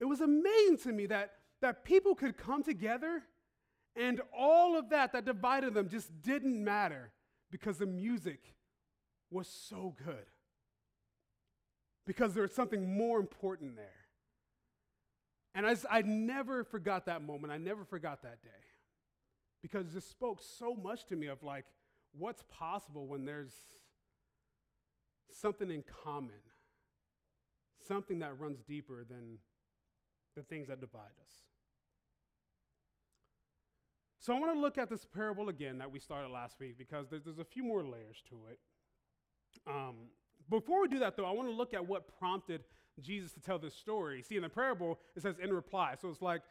it 0.00 0.06
was 0.06 0.20
amazing 0.20 0.78
to 0.78 0.92
me 0.92 1.06
that, 1.06 1.34
that 1.60 1.84
people 1.84 2.14
could 2.14 2.36
come 2.36 2.62
together 2.64 3.22
and 3.96 4.20
all 4.36 4.78
of 4.78 4.90
that 4.90 5.12
that 5.12 5.24
divided 5.24 5.74
them 5.74 5.88
just 5.88 6.22
didn't 6.22 6.62
matter 6.62 7.12
because 7.50 7.78
the 7.78 7.86
music 7.86 8.54
was 9.30 9.48
so 9.48 9.94
good. 10.04 10.26
Because 12.06 12.34
there 12.34 12.42
was 12.42 12.54
something 12.54 12.96
more 12.96 13.20
important 13.20 13.76
there. 13.76 13.86
And 15.54 15.66
I, 15.66 15.76
I 15.90 16.02
never 16.02 16.64
forgot 16.64 17.06
that 17.06 17.22
moment. 17.22 17.52
I 17.52 17.58
never 17.58 17.84
forgot 17.84 18.22
that 18.22 18.42
day 18.42 18.48
because 19.62 19.92
this 19.92 20.06
spoke 20.06 20.40
so 20.42 20.74
much 20.74 21.06
to 21.06 21.16
me 21.16 21.28
of 21.28 21.42
like 21.42 21.64
what's 22.18 22.42
possible 22.50 23.06
when 23.06 23.24
there's 23.24 23.52
something 25.30 25.70
in 25.70 25.84
common, 26.04 26.40
something 27.86 28.18
that 28.18 28.38
runs 28.38 28.60
deeper 28.62 29.04
than 29.08 29.38
the 30.36 30.42
things 30.42 30.68
that 30.68 30.80
divide 30.80 31.14
us. 31.24 31.32
So 34.22 34.32
I 34.32 34.38
want 34.38 34.54
to 34.54 34.60
look 34.60 34.78
at 34.78 34.88
this 34.88 35.04
parable 35.04 35.48
again 35.48 35.78
that 35.78 35.90
we 35.90 35.98
started 35.98 36.30
last 36.30 36.60
week 36.60 36.78
because 36.78 37.08
there's, 37.10 37.24
there's 37.24 37.40
a 37.40 37.44
few 37.44 37.64
more 37.64 37.82
layers 37.82 38.22
to 38.28 38.36
it. 38.52 38.60
Um, 39.66 39.96
before 40.48 40.80
we 40.80 40.86
do 40.86 41.00
that, 41.00 41.16
though, 41.16 41.24
I 41.24 41.32
want 41.32 41.48
to 41.48 41.54
look 41.54 41.74
at 41.74 41.84
what 41.84 42.06
prompted 42.20 42.62
Jesus 43.00 43.32
to 43.32 43.40
tell 43.40 43.58
this 43.58 43.74
story. 43.74 44.22
See, 44.22 44.36
in 44.36 44.42
the 44.42 44.48
parable, 44.48 45.00
it 45.16 45.22
says 45.22 45.40
in 45.42 45.52
reply. 45.52 45.96
So 46.00 46.08
it's 46.08 46.22
like 46.22 46.42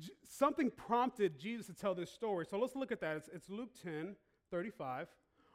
j- 0.00 0.10
something 0.24 0.68
prompted 0.72 1.38
Jesus 1.38 1.66
to 1.66 1.74
tell 1.74 1.94
this 1.94 2.10
story. 2.10 2.44
So 2.44 2.58
let's 2.58 2.74
look 2.74 2.90
at 2.90 3.00
that. 3.02 3.18
It's, 3.18 3.28
it's 3.32 3.48
Luke 3.48 3.70
10 3.80 4.16
35. 4.50 5.06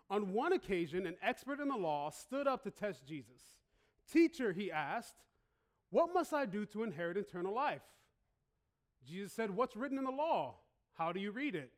On 0.09 0.31
one 0.31 0.53
occasion, 0.53 1.05
an 1.05 1.17
expert 1.21 1.59
in 1.59 1.67
the 1.67 1.75
law 1.75 2.11
stood 2.11 2.47
up 2.47 2.63
to 2.63 2.71
test 2.71 3.05
Jesus. 3.05 3.41
Teacher, 4.09 4.53
he 4.53 4.71
asked, 4.71 5.15
What 5.89 6.13
must 6.13 6.31
I 6.31 6.45
do 6.45 6.65
to 6.67 6.83
inherit 6.83 7.17
eternal 7.17 7.53
life? 7.53 7.81
Jesus 9.05 9.33
said, 9.33 9.51
What's 9.51 9.75
written 9.75 9.97
in 9.97 10.05
the 10.05 10.11
law? 10.11 10.55
How 10.97 11.11
do 11.11 11.19
you 11.19 11.31
read 11.31 11.55
it? 11.55 11.71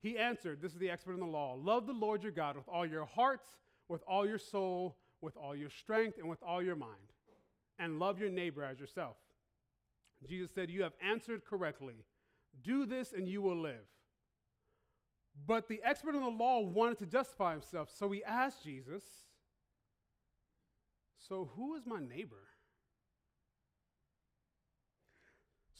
He 0.00 0.18
answered, 0.18 0.60
This 0.60 0.72
is 0.72 0.78
the 0.78 0.90
expert 0.90 1.14
in 1.14 1.20
the 1.20 1.26
law 1.26 1.56
Love 1.60 1.86
the 1.86 1.92
Lord 1.92 2.22
your 2.22 2.32
God 2.32 2.56
with 2.56 2.68
all 2.68 2.86
your 2.86 3.04
heart, 3.04 3.42
with 3.88 4.02
all 4.08 4.26
your 4.26 4.38
soul, 4.38 4.96
with 5.20 5.36
all 5.36 5.54
your 5.54 5.70
strength, 5.70 6.18
and 6.18 6.28
with 6.28 6.42
all 6.42 6.62
your 6.62 6.76
mind 6.76 7.14
and 7.78 7.98
love 7.98 8.18
your 8.18 8.30
neighbor 8.30 8.64
as 8.64 8.78
yourself. 8.78 9.16
Jesus 10.28 10.50
said, 10.54 10.70
You 10.70 10.82
have 10.82 10.94
answered 11.02 11.44
correctly. 11.44 12.04
Do 12.62 12.86
this 12.86 13.12
and 13.12 13.28
you 13.28 13.42
will 13.42 13.60
live. 13.60 13.86
But 15.46 15.68
the 15.68 15.80
expert 15.84 16.14
in 16.14 16.22
the 16.22 16.28
law 16.28 16.60
wanted 16.60 16.98
to 16.98 17.06
justify 17.06 17.52
himself, 17.52 17.90
so 17.92 18.10
he 18.12 18.22
asked 18.22 18.62
Jesus, 18.62 19.02
So 21.18 21.50
who 21.56 21.74
is 21.74 21.84
my 21.84 21.98
neighbor? 21.98 22.36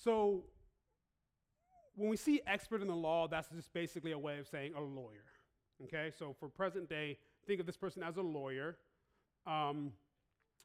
So 0.03 0.45
when 1.97 2.09
we 2.09 2.17
see 2.17 2.41
expert 2.47 2.83
in 2.83 2.89
the 2.89 2.95
law, 2.95 3.29
that's 3.29 3.49
just 3.49 3.73
basically 3.73 4.13
a 4.13 4.19
way 4.19 4.39
of 4.39 4.49
saying 4.49 4.73
a 4.77 4.81
lawyer. 4.81 5.25
Okay, 5.85 6.11
so 6.17 6.35
for 6.39 6.49
present 6.49 6.89
day, 6.89 7.19
think 7.47 7.61
of 7.61 7.67
this 7.67 7.77
person 7.77 8.03
as 8.03 8.17
a 8.17 8.23
lawyer. 8.23 8.77
Um, 9.47 9.93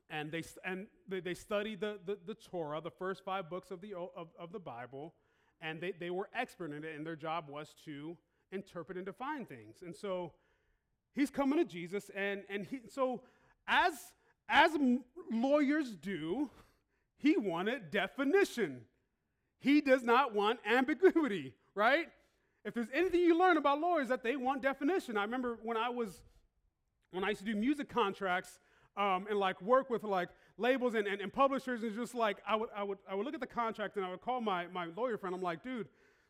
and 0.10 0.32
they, 0.32 0.44
and 0.66 0.88
they, 1.08 1.20
they 1.20 1.34
studied 1.34 1.82
the, 1.82 2.00
the, 2.06 2.18
the, 2.26 2.34
Torah, 2.34 2.82
the 2.82 2.90
first 2.90 3.24
five 3.24 3.50
books 3.50 3.70
of 3.70 3.82
the, 3.82 3.94
of, 3.94 4.30
of 4.40 4.52
the 4.52 4.60
Bible, 4.60 5.14
and 5.62 5.80
they, 5.80 5.94
they 6.00 6.10
were 6.10 6.30
expert 6.34 6.72
in 6.72 6.84
it, 6.84 6.96
and 6.96 7.06
their 7.06 7.16
job 7.16 7.46
was 7.48 7.76
to 7.86 8.18
interpret 8.52 8.98
and 8.98 9.06
define 9.06 9.46
things. 9.46 9.84
And 9.86 9.96
so 9.96 10.32
he's 11.14 11.30
coming 11.30 11.60
to 11.60 11.66
Jesus, 11.66 12.10
and, 12.16 12.42
and 12.50 12.66
he, 12.66 12.80
so 12.90 13.22
as, 13.68 13.94
as 14.48 14.72
lawyers 15.32 15.92
do, 15.92 16.50
he 17.18 17.38
wanted 17.38 17.92
definition. 17.92 18.82
He 19.60 19.82
does 19.82 20.04
not 20.04 20.34
want 20.34 20.60
ambiguity, 20.66 21.54
right? 21.76 22.08
If 22.66 22.74
there's 22.74 22.88
anything 22.94 23.22
you 23.22 23.38
learn 23.38 23.58
about 23.58 23.80
lawyers, 23.80 24.08
that 24.10 24.24
they 24.24 24.36
want 24.36 24.62
definition. 24.62 25.18
I 25.18 25.24
remember 25.24 25.58
when 25.64 25.78
I 25.78 25.90
was, 25.90 26.22
when 27.12 27.24
I 27.24 27.30
used 27.30 27.42
to 27.42 27.46
do 27.46 27.56
music 27.56 27.90
contracts 27.90 28.60
um, 28.98 29.28
and 29.30 29.38
like 29.38 29.62
work 29.62 29.90
with 29.90 30.04
like 30.04 30.30
labels 30.58 30.94
and, 30.96 31.08
and, 31.08 31.22
and 31.22 31.32
publishers, 31.32 31.84
and 31.84 31.94
just 31.96 32.16
like 32.16 32.38
I 32.48 32.56
would, 32.56 32.70
I, 32.76 32.84
would, 32.84 32.98
I 33.10 33.16
would 33.16 33.26
look 33.26 33.34
at 33.34 33.40
the 33.40 33.48
contract 33.48 33.96
and 33.96 34.06
I 34.06 34.10
would 34.10 34.22
call 34.22 34.42
my, 34.42 34.68
my 34.68 34.88
lawyer 34.96 35.18
friend. 35.18 35.36
I'm 35.36 35.42
like, 35.42 35.64
dude, 35.64 35.88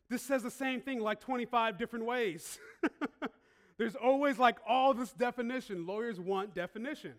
this 0.08 0.22
says 0.22 0.42
the 0.42 0.50
same 0.50 0.80
thing 0.80 1.00
like 1.00 1.20
25 1.20 1.78
different 1.78 2.04
ways. 2.04 2.58
There's 3.78 3.94
always 3.94 4.38
like 4.38 4.58
all 4.68 4.92
this 4.92 5.12
definition. 5.12 5.86
Lawyers 5.86 6.20
want 6.20 6.54
definition. 6.54 7.14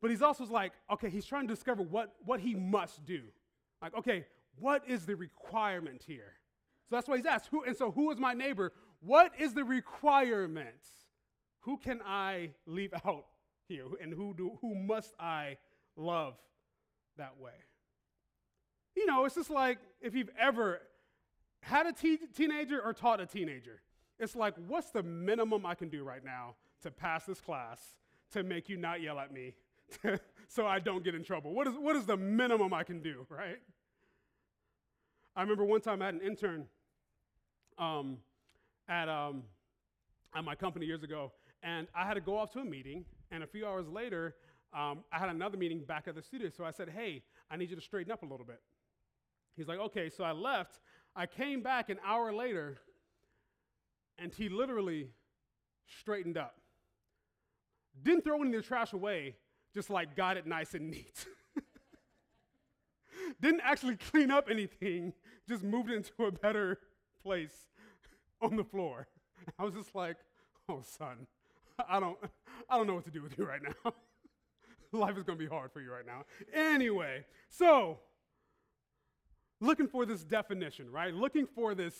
But 0.00 0.10
he's 0.10 0.22
also 0.22 0.44
like, 0.44 0.72
okay, 0.92 1.08
he's 1.08 1.24
trying 1.24 1.48
to 1.48 1.54
discover 1.54 1.82
what, 1.82 2.14
what 2.24 2.40
he 2.40 2.54
must 2.54 3.04
do. 3.04 3.22
Like, 3.80 3.94
okay, 3.96 4.24
what 4.58 4.82
is 4.88 5.06
the 5.06 5.16
requirement 5.16 6.02
here? 6.06 6.34
So 6.88 6.96
that's 6.96 7.08
why 7.08 7.16
he's 7.16 7.26
asked, 7.26 7.48
who, 7.50 7.64
and 7.64 7.76
so 7.76 7.90
who 7.90 8.10
is 8.10 8.18
my 8.18 8.34
neighbor? 8.34 8.72
What 9.00 9.32
is 9.38 9.54
the 9.54 9.64
requirement? 9.64 10.68
Who 11.60 11.76
can 11.76 12.00
I 12.04 12.50
leave 12.66 12.92
out 13.06 13.26
here? 13.68 13.84
And 14.00 14.12
who, 14.12 14.34
do, 14.34 14.58
who 14.60 14.74
must 14.74 15.14
I 15.18 15.58
love 15.96 16.34
that 17.16 17.38
way? 17.38 17.52
You 18.96 19.06
know, 19.06 19.24
it's 19.24 19.36
just 19.36 19.50
like 19.50 19.78
if 20.00 20.14
you've 20.14 20.30
ever 20.38 20.80
had 21.60 21.86
a 21.86 21.92
te- 21.92 22.18
teenager 22.34 22.80
or 22.80 22.92
taught 22.92 23.20
a 23.20 23.26
teenager. 23.26 23.80
It's 24.18 24.34
like, 24.34 24.54
what's 24.66 24.90
the 24.90 25.02
minimum 25.02 25.64
I 25.64 25.74
can 25.74 25.88
do 25.88 26.02
right 26.02 26.24
now 26.24 26.54
to 26.82 26.90
pass 26.90 27.24
this 27.24 27.40
class 27.40 27.80
to 28.32 28.42
make 28.42 28.68
you 28.68 28.76
not 28.76 29.00
yell 29.00 29.18
at 29.18 29.32
me 29.32 29.54
so 30.48 30.66
I 30.66 30.78
don't 30.78 31.04
get 31.04 31.14
in 31.14 31.24
trouble? 31.24 31.54
What 31.54 31.66
is, 31.66 31.74
what 31.74 31.96
is 31.96 32.06
the 32.06 32.16
minimum 32.16 32.72
I 32.74 32.84
can 32.84 33.00
do, 33.00 33.26
right? 33.28 33.58
I 35.36 35.42
remember 35.42 35.64
one 35.64 35.80
time 35.80 36.02
I 36.02 36.06
had 36.06 36.14
an 36.14 36.20
intern 36.20 36.66
um, 37.78 38.18
at, 38.88 39.08
um, 39.08 39.44
at 40.34 40.44
my 40.44 40.54
company 40.54 40.86
years 40.86 41.02
ago, 41.02 41.32
and 41.62 41.86
I 41.94 42.06
had 42.06 42.14
to 42.14 42.20
go 42.20 42.36
off 42.36 42.52
to 42.52 42.60
a 42.60 42.64
meeting, 42.64 43.04
and 43.30 43.42
a 43.42 43.46
few 43.46 43.66
hours 43.66 43.88
later, 43.88 44.34
um, 44.72 45.04
I 45.12 45.18
had 45.18 45.28
another 45.28 45.56
meeting 45.56 45.80
back 45.80 46.08
at 46.08 46.14
the 46.14 46.22
studio. 46.22 46.50
So 46.50 46.64
I 46.64 46.70
said, 46.70 46.90
Hey, 46.90 47.22
I 47.50 47.56
need 47.56 47.70
you 47.70 47.76
to 47.76 47.82
straighten 47.82 48.12
up 48.12 48.22
a 48.22 48.26
little 48.26 48.46
bit. 48.46 48.60
He's 49.56 49.68
like, 49.68 49.78
Okay. 49.78 50.10
So 50.10 50.24
I 50.24 50.32
left. 50.32 50.80
I 51.16 51.26
came 51.26 51.62
back 51.62 51.88
an 51.88 51.98
hour 52.04 52.32
later, 52.32 52.78
and 54.18 54.32
he 54.32 54.48
literally 54.48 55.08
straightened 56.00 56.36
up. 56.36 56.56
Didn't 58.02 58.22
throw 58.22 58.40
any 58.40 58.54
of 58.54 58.62
the 58.62 58.68
trash 58.68 58.92
away, 58.92 59.36
just 59.74 59.90
like 59.90 60.16
got 60.16 60.36
it 60.36 60.46
nice 60.46 60.74
and 60.74 60.90
neat. 60.90 61.26
Didn't 63.40 63.60
actually 63.62 63.96
clean 63.96 64.30
up 64.30 64.48
anything, 64.50 65.12
just 65.48 65.62
moved 65.62 65.90
into 65.90 66.12
a 66.24 66.32
better 66.32 66.78
place 67.22 67.68
on 68.40 68.56
the 68.56 68.64
floor. 68.64 69.08
I 69.58 69.64
was 69.64 69.74
just 69.74 69.94
like, 69.94 70.16
oh 70.68 70.82
son, 70.82 71.26
I 71.88 72.00
don't 72.00 72.18
I 72.68 72.76
don't 72.76 72.86
know 72.86 72.94
what 72.94 73.04
to 73.04 73.10
do 73.10 73.22
with 73.22 73.38
you 73.38 73.44
right 73.44 73.60
now. 73.62 73.92
Life 74.92 75.16
is 75.18 75.24
gonna 75.24 75.38
be 75.38 75.46
hard 75.46 75.72
for 75.72 75.80
you 75.80 75.92
right 75.92 76.06
now. 76.06 76.24
Anyway, 76.52 77.24
so 77.50 77.98
looking 79.60 79.86
for 79.86 80.06
this 80.06 80.24
definition, 80.24 80.90
right? 80.90 81.12
Looking 81.12 81.46
for 81.46 81.74
this, 81.74 81.94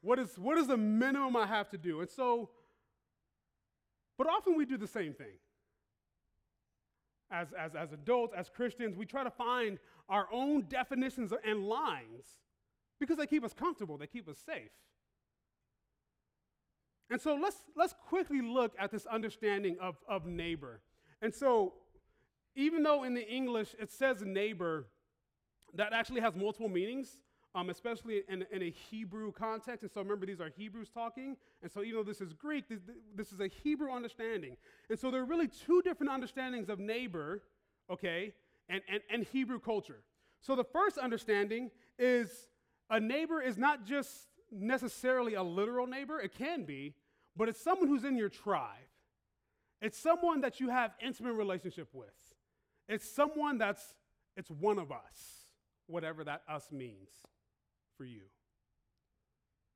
what 0.00 0.18
is 0.18 0.38
what 0.38 0.58
is 0.58 0.66
the 0.66 0.76
minimum 0.76 1.36
I 1.36 1.46
have 1.46 1.68
to 1.70 1.78
do? 1.78 2.00
And 2.00 2.10
so, 2.10 2.50
but 4.16 4.28
often 4.28 4.56
we 4.56 4.64
do 4.64 4.76
the 4.76 4.86
same 4.86 5.14
thing. 5.14 5.34
As, 7.32 7.48
as, 7.58 7.74
as 7.74 7.92
adults, 7.92 8.34
as 8.36 8.50
Christians, 8.50 8.96
we 8.96 9.06
try 9.06 9.24
to 9.24 9.30
find 9.30 9.78
our 10.08 10.28
own 10.30 10.66
definitions 10.68 11.32
and 11.44 11.64
lines 11.64 12.26
because 13.00 13.16
they 13.16 13.26
keep 13.26 13.42
us 13.42 13.54
comfortable, 13.54 13.96
they 13.96 14.06
keep 14.06 14.28
us 14.28 14.38
safe. 14.44 14.70
And 17.10 17.20
so 17.20 17.34
let's, 17.34 17.56
let's 17.76 17.94
quickly 18.08 18.40
look 18.40 18.74
at 18.78 18.90
this 18.90 19.06
understanding 19.06 19.76
of, 19.80 19.96
of 20.08 20.26
neighbor. 20.26 20.80
And 21.20 21.34
so, 21.34 21.74
even 22.54 22.82
though 22.82 23.04
in 23.04 23.14
the 23.14 23.26
English 23.28 23.74
it 23.78 23.90
says 23.90 24.22
neighbor, 24.22 24.86
that 25.74 25.92
actually 25.92 26.20
has 26.20 26.34
multiple 26.34 26.68
meanings, 26.68 27.18
um, 27.54 27.70
especially 27.70 28.22
in, 28.28 28.44
in, 28.50 28.62
a 28.62 28.70
Hebrew 28.70 29.30
context. 29.32 29.82
And 29.82 29.90
so 29.92 30.00
remember, 30.00 30.24
these 30.24 30.40
are 30.40 30.50
Hebrews 30.56 30.88
talking. 30.92 31.36
And 31.62 31.70
so 31.70 31.82
even 31.82 31.96
though 31.96 32.02
this 32.02 32.20
is 32.20 32.32
Greek, 32.32 32.68
this, 32.68 32.80
this 33.14 33.32
is 33.32 33.40
a 33.40 33.48
Hebrew 33.48 33.90
understanding. 33.90 34.56
And 34.88 34.98
so 34.98 35.10
there 35.10 35.20
are 35.20 35.26
really 35.26 35.48
two 35.48 35.82
different 35.82 36.10
understandings 36.10 36.68
of 36.70 36.78
neighbor, 36.78 37.42
okay, 37.90 38.32
and, 38.68 38.80
and, 38.90 39.00
and 39.10 39.24
Hebrew 39.24 39.60
culture. 39.60 40.02
So 40.40 40.56
the 40.56 40.64
first 40.64 40.96
understanding 40.96 41.70
is 41.98 42.48
a 42.88 42.98
neighbor 42.98 43.40
is 43.40 43.58
not 43.58 43.84
just 43.84 44.10
necessarily 44.50 45.34
a 45.34 45.42
literal 45.42 45.86
neighbor, 45.86 46.20
it 46.20 46.36
can 46.36 46.64
be, 46.64 46.94
but 47.36 47.48
it's 47.48 47.62
someone 47.62 47.88
who's 47.88 48.04
in 48.04 48.16
your 48.16 48.28
tribe. 48.28 48.68
It's 49.80 49.98
someone 49.98 50.40
that 50.42 50.60
you 50.60 50.68
have 50.70 50.92
intimate 51.04 51.32
relationship 51.32 51.88
with. 51.92 52.08
It's 52.88 53.08
someone 53.08 53.58
that's 53.58 53.94
it's 54.36 54.50
one 54.50 54.78
of 54.78 54.90
us, 54.90 55.50
whatever 55.86 56.24
that 56.24 56.42
us 56.48 56.68
means 56.72 57.10
for 57.96 58.04
you. 58.04 58.22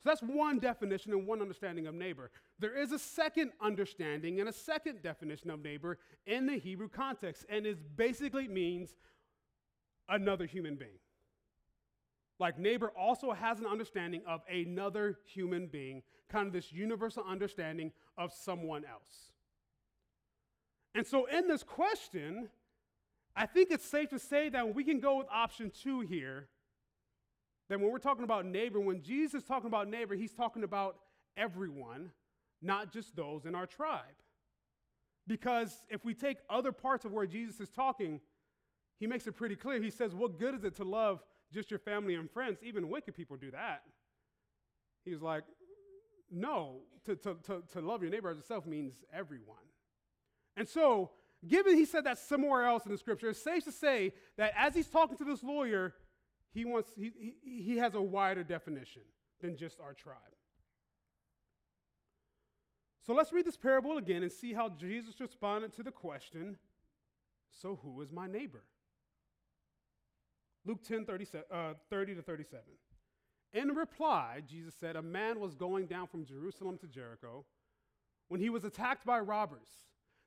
So 0.03 0.11
that's 0.11 0.23
one 0.23 0.59
definition 0.59 1.13
and 1.13 1.27
one 1.27 1.41
understanding 1.41 1.87
of 1.87 1.95
neighbor. 1.95 2.31
There 2.59 2.77
is 2.77 2.93
a 2.93 2.99
second 2.99 3.53
understanding 3.61 4.41
and 4.41 4.49
a 4.49 4.53
second 4.53 5.03
definition 5.03 5.51
of 5.51 5.63
neighbor 5.63 5.99
in 6.27 6.47
the 6.47 6.59
Hebrew 6.59 6.89
context, 6.89 7.45
and 7.49 7.67
it 7.67 7.97
basically 7.97 8.47
means 8.47 8.95
another 10.09 10.47
human 10.47 10.77
being. 10.77 10.99
Like 12.39 12.59
neighbor 12.59 12.93
also 12.97 13.33
has 13.33 13.61
an 13.61 13.67
understanding 13.67 14.23
of 14.27 14.43
another 14.51 15.19
human 15.25 15.67
being, 15.67 16.03
kind 16.29 16.47
of 16.47 16.53
this 16.53 16.73
universal 16.73 17.25
understanding 17.29 17.93
of 18.19 18.33
someone 18.33 18.85
else. 18.85 19.33
And 20.95 21.07
so 21.07 21.27
in 21.27 21.49
this 21.49 21.63
question, 21.63 22.49
I 23.35 23.47
think 23.47 23.71
it's 23.71 23.85
safe 23.85 24.11
to 24.11 24.19
say 24.19 24.49
that 24.51 24.75
we 24.75 24.85
can 24.85 25.01
go 25.01 25.19
with 25.19 25.27
option 25.33 25.71
two 25.71 26.01
here. 26.01 26.49
That 27.69 27.81
when 27.81 27.91
we're 27.91 27.99
talking 27.99 28.25
about 28.25 28.47
neighbor, 28.47 28.81
when 28.81 29.03
Jesus 29.03 29.43
is 29.43 29.45
talking 29.45 29.67
about 29.67 29.89
neighbor, 29.89 30.15
he's 30.15 30.33
talking 30.33 30.63
about 30.63 30.97
everyone, 31.37 32.11
not 32.63 32.93
just 32.93 33.17
those 33.17 33.45
in 33.45 33.55
our 33.55 33.67
tribe. 33.67 34.05
Because 35.27 35.83
if 35.89 36.05
we 36.05 36.15
take 36.15 36.39
other 36.49 36.71
parts 36.73 37.05
of 37.05 37.13
where 37.13 37.27
Jesus 37.27 37.61
is 37.61 37.69
talking, 37.69 38.21
he 38.99 39.07
makes 39.07 39.27
it 39.27 39.33
pretty 39.33 39.57
clear. 39.57 39.81
He 39.81 39.91
says, 39.91 40.15
What 40.15 40.39
good 40.39 40.55
is 40.55 40.65
it 40.65 40.77
to 40.77 40.85
love 40.85 41.23
just 41.53 41.71
your 41.71 41.81
family 41.81 42.15
and 42.15 42.31
friends? 42.31 42.59
Even 42.63 42.89
wicked 42.89 43.15
people 43.15 43.37
do 43.37 43.51
that. 43.51 43.83
He's 45.05 45.21
like, 45.21 45.45
No, 46.31 46.81
to, 47.05 47.17
to, 47.17 47.37
to, 47.47 47.63
to 47.73 47.81
love 47.81 48.03
your 48.03 48.11
neighbor 48.11 48.31
as 48.31 48.37
yourself 48.37 48.67
means 48.67 48.95
everyone. 49.13 49.57
And 50.57 50.69
so, 50.69 51.11
given 51.47 51.77
he 51.77 51.85
said 51.85 52.05
that 52.05 52.19
somewhere 52.19 52.65
else 52.65 52.87
in 52.87 52.93
the 52.93 52.99
scripture, 52.99 53.31
it's 53.31 53.43
safe 53.43 53.65
to 53.65 53.73
say 53.73 54.13
that 54.39 54.53
as 54.57 54.75
he's 54.75 54.89
talking 54.89 55.17
to 55.19 55.25
this 55.25 55.43
lawyer, 55.43 55.95
he, 56.53 56.65
wants, 56.65 56.91
he, 56.97 57.13
he, 57.45 57.63
he 57.63 57.77
has 57.79 57.95
a 57.95 58.01
wider 58.01 58.43
definition 58.43 59.03
than 59.41 59.57
just 59.57 59.81
our 59.81 59.93
tribe. 59.93 60.17
So 63.07 63.15
let's 63.15 63.33
read 63.33 63.47
this 63.47 63.57
parable 63.57 63.99
again 63.99 64.23
and 64.23 64.33
see 64.33 64.53
how 64.53 64.69
Jesus 64.69 65.21
responded 65.21 65.73
to 65.75 65.83
the 65.83 65.93
question 65.93 66.57
so 67.51 67.79
who 67.83 68.01
is 68.03 68.13
my 68.13 68.27
neighbor? 68.27 68.63
Luke 70.65 70.83
10 70.83 71.05
30, 71.05 71.27
uh, 71.51 71.75
30 71.91 72.17
to 72.17 72.23
37. 72.23 72.63
In 73.53 73.69
reply, 73.69 74.43
Jesus 74.47 74.75
said, 74.79 74.97
A 74.97 75.03
man 75.03 75.41
was 75.41 75.55
going 75.55 75.87
down 75.87 76.09
from 76.09 76.27
Jerusalem 76.27 76.77
to 76.79 76.87
Jericho 76.87 77.45
when 78.29 78.41
he 78.41 78.51
was 78.51 78.65
attacked 78.65 79.07
by 79.07 79.21
robbers. 79.21 79.69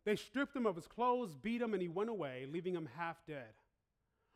They 0.05 0.15
stripped 0.15 0.55
him 0.55 0.65
of 0.65 0.75
his 0.75 0.87
clothes, 0.87 1.35
beat 1.35 1.61
him, 1.61 1.73
and 1.73 1.81
he 1.81 1.89
went 1.89 2.09
away, 2.09 2.47
leaving 2.49 2.73
him 2.73 2.87
half 2.97 3.17
dead. 3.27 3.53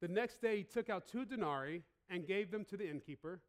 the 0.00 0.08
next 0.08 0.40
day 0.40 0.58
he 0.58 0.62
took 0.64 0.90
out 0.90 1.06
two 1.06 1.24
denarii 1.24 1.82
and 2.10 2.26
gave 2.26 2.50
them 2.50 2.64
to 2.66 2.76
the 2.76 2.88
innkeeper. 2.88 3.40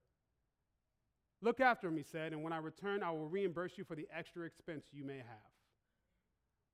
Look 1.41 1.59
after 1.59 1.87
him, 1.87 1.97
he 1.97 2.03
said, 2.03 2.33
and 2.33 2.43
when 2.43 2.53
I 2.53 2.57
return, 2.57 3.03
I 3.03 3.11
will 3.11 3.27
reimburse 3.27 3.77
you 3.77 3.83
for 3.83 3.95
the 3.95 4.07
extra 4.15 4.45
expense 4.45 4.87
you 4.91 5.03
may 5.03 5.17
have. 5.17 5.51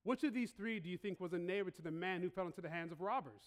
Which 0.03 0.23
of 0.23 0.33
these 0.33 0.51
three 0.51 0.79
do 0.79 0.89
you 0.89 0.97
think 0.97 1.19
was 1.19 1.33
a 1.33 1.39
neighbor 1.39 1.71
to 1.71 1.81
the 1.81 1.91
man 1.91 2.21
who 2.21 2.29
fell 2.29 2.45
into 2.45 2.61
the 2.61 2.69
hands 2.69 2.91
of 2.91 3.01
robbers? 3.01 3.43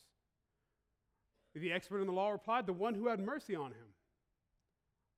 The 1.54 1.72
expert 1.72 2.00
in 2.00 2.06
the 2.06 2.12
law 2.12 2.30
replied, 2.30 2.66
The 2.66 2.72
one 2.72 2.94
who 2.94 3.08
had 3.08 3.20
mercy 3.20 3.54
on 3.54 3.70
him. 3.70 3.88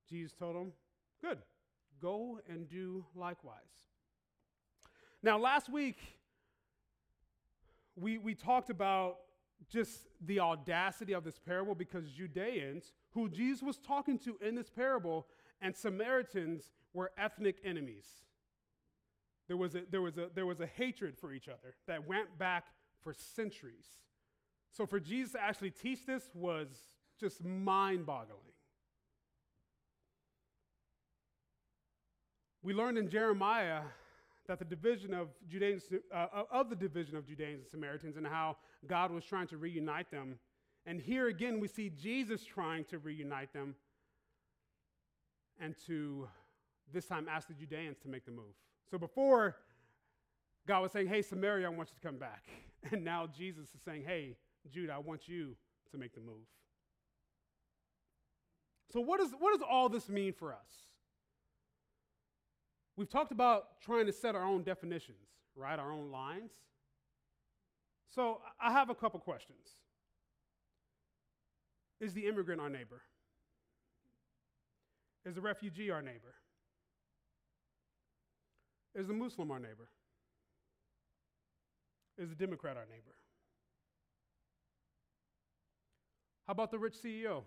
Jesus 0.09 0.33
told 0.33 0.55
him, 0.55 0.71
Good, 1.21 1.39
go 2.01 2.39
and 2.47 2.69
do 2.69 3.05
likewise. 3.13 3.55
Now, 5.21 5.37
last 5.37 5.69
week, 5.69 5.97
we, 7.97 8.17
we 8.17 8.35
talked 8.35 8.69
about 8.69 9.17
just 9.67 10.07
the 10.25 10.39
audacity 10.39 11.13
of 11.13 11.23
this 11.23 11.37
parable 11.37 11.75
because 11.75 12.09
Judeans, 12.09 12.91
who 13.11 13.29
Jesus 13.29 13.61
was 13.61 13.77
talking 13.77 14.17
to 14.19 14.37
in 14.41 14.55
this 14.55 14.69
parable, 14.69 15.27
and 15.61 15.75
Samaritans 15.75 16.71
were 16.93 17.11
ethnic 17.17 17.57
enemies. 17.63 18.05
There 19.47 19.57
was 19.57 19.75
a, 19.75 19.81
there 19.89 20.01
was 20.01 20.17
a, 20.17 20.29
there 20.33 20.45
was 20.45 20.59
a 20.59 20.67
hatred 20.67 21.17
for 21.17 21.33
each 21.33 21.47
other 21.47 21.75
that 21.87 22.07
went 22.07 22.37
back 22.37 22.65
for 23.03 23.13
centuries. 23.13 23.87
So 24.71 24.85
for 24.85 24.99
Jesus 24.99 25.33
to 25.33 25.41
actually 25.41 25.71
teach 25.71 26.05
this 26.05 26.29
was 26.33 26.67
just 27.19 27.43
mind 27.43 28.05
boggling. 28.05 28.37
We 32.61 32.73
learned 32.73 32.97
in 32.97 33.09
Jeremiah 33.09 33.81
that 34.49 34.57
the 34.57 34.65
division 34.65 35.13
of 35.13 35.27
Judeans, 35.47 35.83
uh, 36.11 36.25
of 36.51 36.71
the 36.71 36.75
division 36.75 37.15
of 37.15 37.27
Judeans 37.27 37.61
and 37.61 37.69
Samaritans 37.69 38.17
and 38.17 38.25
how 38.25 38.57
God 38.87 39.11
was 39.11 39.23
trying 39.23 39.45
to 39.47 39.57
reunite 39.57 40.09
them. 40.09 40.39
And 40.87 40.99
here 40.99 41.27
again, 41.27 41.59
we 41.59 41.67
see 41.67 41.91
Jesus 41.91 42.43
trying 42.43 42.83
to 42.85 42.97
reunite 42.97 43.53
them 43.53 43.75
and 45.59 45.75
to 45.85 46.27
this 46.91 47.05
time 47.05 47.27
ask 47.29 47.47
the 47.47 47.53
Judeans 47.53 47.97
to 47.99 48.07
make 48.07 48.25
the 48.25 48.31
move. 48.31 48.55
So 48.89 48.97
before, 48.97 49.57
God 50.67 50.81
was 50.81 50.91
saying, 50.91 51.07
Hey, 51.07 51.21
Samaria, 51.21 51.67
I 51.67 51.69
want 51.69 51.89
you 51.89 51.95
to 52.01 52.07
come 52.07 52.17
back. 52.17 52.43
And 52.93 53.03
now 53.03 53.27
Jesus 53.27 53.65
is 53.75 53.81
saying, 53.83 54.03
Hey, 54.07 54.37
Judah, 54.71 54.93
I 54.93 54.99
want 54.99 55.27
you 55.27 55.57
to 55.91 55.97
make 55.97 56.13
the 56.13 56.21
move. 56.21 56.47
So, 58.93 59.01
what, 59.01 59.19
is, 59.19 59.31
what 59.37 59.51
does 59.51 59.67
all 59.69 59.89
this 59.89 60.07
mean 60.07 60.31
for 60.31 60.53
us? 60.53 60.88
We've 62.99 63.09
talked 63.09 63.31
about 63.31 63.79
trying 63.79 64.07
to 64.07 64.11
set 64.11 64.35
our 64.35 64.43
own 64.43 64.61
definitions, 64.61 65.29
right? 65.55 65.79
Our 65.79 65.89
own 65.89 66.11
lines. 66.11 66.51
So, 68.13 68.41
I 68.59 68.73
have 68.73 68.89
a 68.89 68.93
couple 68.93 69.21
questions. 69.21 69.69
Is 72.01 72.13
the 72.13 72.27
immigrant 72.27 72.59
our 72.59 72.69
neighbor? 72.69 73.01
Is 75.25 75.35
the 75.35 75.39
refugee 75.39 75.89
our 75.91 76.01
neighbor? 76.01 76.35
Is 78.93 79.07
the 79.07 79.13
Muslim 79.13 79.49
our 79.49 79.59
neighbor? 79.59 79.87
Is 82.17 82.27
the 82.27 82.35
Democrat 82.35 82.75
our 82.75 82.85
neighbor? 82.85 83.15
How 86.47 86.51
about 86.51 86.69
the 86.69 86.79
rich 86.79 86.95
CEO? 87.01 87.43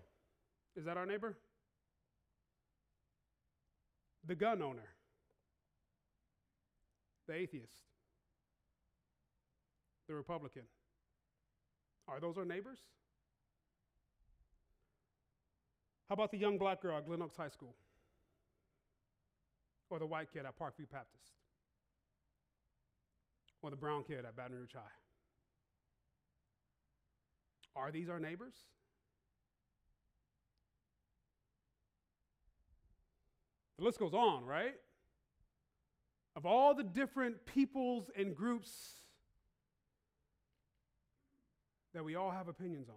Is 0.75 0.85
that 0.85 0.97
our 0.97 1.05
neighbor? 1.05 1.37
The 4.25 4.33
gun 4.33 4.63
owner? 4.63 4.92
The 7.27 7.35
atheist? 7.35 7.79
The 10.07 10.13
Republican? 10.13 10.63
Are 12.07 12.19
those 12.19 12.37
our 12.37 12.45
neighbors? 12.45 12.79
How 16.09 16.13
about 16.13 16.31
the 16.31 16.37
young 16.37 16.57
black 16.57 16.81
girl 16.81 16.97
at 16.97 17.05
Glen 17.05 17.21
Oaks 17.21 17.37
High 17.37 17.49
School? 17.49 17.73
Or 19.89 19.99
the 19.99 20.05
white 20.05 20.31
kid 20.33 20.45
at 20.45 20.57
Parkview 20.59 20.89
Baptist? 20.91 21.31
Or 23.61 23.69
the 23.69 23.75
brown 23.77 24.03
kid 24.03 24.25
at 24.25 24.35
Baton 24.35 24.57
Rouge 24.57 24.73
High? 24.73 24.81
Are 27.75 27.91
these 27.91 28.09
our 28.09 28.19
neighbors? 28.19 28.53
The 33.77 33.85
list 33.85 33.99
goes 33.99 34.13
on, 34.13 34.45
right? 34.45 34.75
Of 36.35 36.45
all 36.45 36.73
the 36.73 36.83
different 36.83 37.45
peoples 37.45 38.09
and 38.17 38.35
groups 38.35 38.71
that 41.93 42.03
we 42.03 42.15
all 42.15 42.31
have 42.31 42.47
opinions 42.47 42.89
on. 42.89 42.95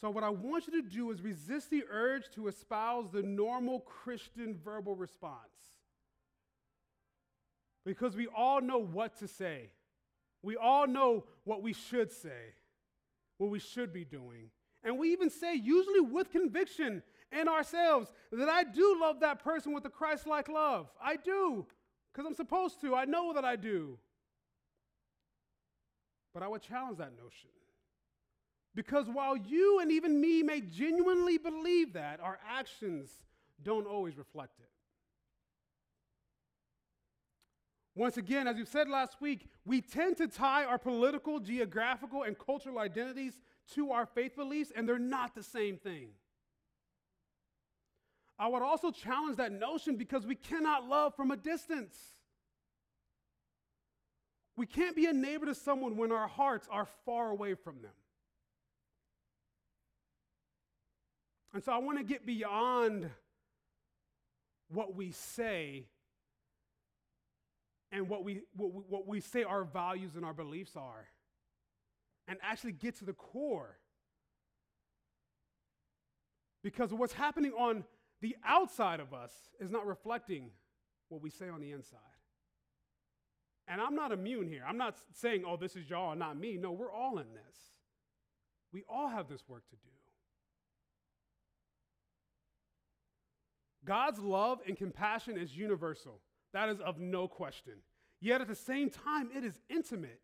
So, 0.00 0.10
what 0.10 0.24
I 0.24 0.28
want 0.28 0.66
you 0.66 0.82
to 0.82 0.88
do 0.88 1.10
is 1.10 1.22
resist 1.22 1.70
the 1.70 1.84
urge 1.90 2.24
to 2.34 2.48
espouse 2.48 3.10
the 3.12 3.22
normal 3.22 3.80
Christian 3.80 4.58
verbal 4.62 4.94
response. 4.94 5.38
Because 7.84 8.14
we 8.14 8.26
all 8.26 8.60
know 8.60 8.78
what 8.78 9.18
to 9.20 9.28
say. 9.28 9.70
We 10.42 10.56
all 10.56 10.86
know 10.86 11.24
what 11.44 11.62
we 11.62 11.72
should 11.72 12.12
say, 12.12 12.54
what 13.38 13.50
we 13.50 13.58
should 13.58 13.92
be 13.92 14.04
doing. 14.04 14.50
And 14.84 14.98
we 14.98 15.12
even 15.12 15.30
say, 15.30 15.54
usually 15.54 16.00
with 16.00 16.30
conviction 16.30 17.02
in 17.32 17.48
ourselves, 17.48 18.10
that 18.32 18.48
I 18.48 18.64
do 18.64 18.98
love 19.00 19.20
that 19.20 19.42
person 19.42 19.72
with 19.72 19.84
a 19.84 19.90
Christ 19.90 20.26
like 20.26 20.48
love. 20.48 20.88
I 21.02 21.16
do, 21.16 21.66
because 22.12 22.26
I'm 22.26 22.34
supposed 22.34 22.80
to. 22.82 22.94
I 22.94 23.04
know 23.04 23.32
that 23.32 23.44
I 23.44 23.56
do. 23.56 23.98
But 26.32 26.42
I 26.42 26.48
would 26.48 26.62
challenge 26.62 26.98
that 26.98 27.16
notion. 27.16 27.50
Because 28.74 29.06
while 29.08 29.36
you 29.36 29.80
and 29.80 29.90
even 29.90 30.20
me 30.20 30.42
may 30.42 30.60
genuinely 30.60 31.38
believe 31.38 31.94
that, 31.94 32.20
our 32.20 32.38
actions 32.46 33.10
don't 33.62 33.86
always 33.86 34.18
reflect 34.18 34.58
it. 34.60 34.68
Once 37.94 38.18
again, 38.18 38.46
as 38.46 38.58
you 38.58 38.66
said 38.66 38.90
last 38.90 39.16
week, 39.22 39.48
we 39.64 39.80
tend 39.80 40.18
to 40.18 40.28
tie 40.28 40.66
our 40.66 40.78
political, 40.78 41.40
geographical, 41.40 42.24
and 42.24 42.38
cultural 42.38 42.78
identities 42.78 43.40
to 43.72 43.90
our 43.90 44.04
faith 44.04 44.36
beliefs, 44.36 44.70
and 44.76 44.86
they're 44.86 44.98
not 44.98 45.34
the 45.34 45.42
same 45.42 45.78
thing. 45.78 46.08
I 48.38 48.48
would 48.48 48.62
also 48.62 48.90
challenge 48.90 49.36
that 49.36 49.52
notion 49.52 49.96
because 49.96 50.26
we 50.26 50.34
cannot 50.34 50.88
love 50.88 51.14
from 51.14 51.30
a 51.30 51.36
distance. 51.36 51.96
We 54.56 54.66
can't 54.66 54.94
be 54.94 55.06
a 55.06 55.12
neighbor 55.12 55.46
to 55.46 55.54
someone 55.54 55.96
when 55.96 56.12
our 56.12 56.28
hearts 56.28 56.68
are 56.70 56.86
far 57.04 57.30
away 57.30 57.54
from 57.54 57.80
them. 57.82 57.92
And 61.54 61.64
so 61.64 61.72
I 61.72 61.78
want 61.78 61.98
to 61.98 62.04
get 62.04 62.26
beyond 62.26 63.08
what 64.68 64.94
we 64.94 65.12
say 65.12 65.86
and 67.92 68.08
what 68.08 68.24
we, 68.24 68.42
what 68.54 68.72
we, 68.74 68.82
what 68.88 69.06
we 69.06 69.20
say 69.20 69.42
our 69.42 69.64
values 69.64 70.16
and 70.16 70.24
our 70.24 70.34
beliefs 70.34 70.72
are 70.76 71.06
and 72.28 72.38
actually 72.42 72.72
get 72.72 72.96
to 72.98 73.04
the 73.04 73.12
core. 73.12 73.78
Because 76.62 76.92
what's 76.92 77.12
happening 77.12 77.52
on 77.52 77.84
the 78.20 78.36
outside 78.44 79.00
of 79.00 79.12
us 79.12 79.32
is 79.60 79.70
not 79.70 79.86
reflecting 79.86 80.50
what 81.08 81.22
we 81.22 81.30
say 81.30 81.48
on 81.48 81.60
the 81.60 81.72
inside. 81.72 82.00
And 83.68 83.80
I'm 83.80 83.94
not 83.94 84.12
immune 84.12 84.48
here. 84.48 84.62
I'm 84.66 84.78
not 84.78 84.96
saying, 85.12 85.44
oh, 85.46 85.56
this 85.56 85.76
is 85.76 85.90
y'all 85.90 86.14
not 86.14 86.38
me. 86.38 86.56
No, 86.56 86.72
we're 86.72 86.92
all 86.92 87.18
in 87.18 87.26
this. 87.32 87.56
We 88.72 88.84
all 88.88 89.08
have 89.08 89.28
this 89.28 89.42
work 89.48 89.68
to 89.70 89.76
do. 89.76 89.90
God's 93.84 94.18
love 94.18 94.60
and 94.66 94.76
compassion 94.76 95.38
is 95.38 95.56
universal. 95.56 96.20
That 96.52 96.68
is 96.68 96.80
of 96.80 96.98
no 96.98 97.28
question. 97.28 97.74
Yet 98.20 98.40
at 98.40 98.48
the 98.48 98.54
same 98.54 98.90
time, 98.90 99.30
it 99.34 99.44
is 99.44 99.60
intimate. 99.68 100.20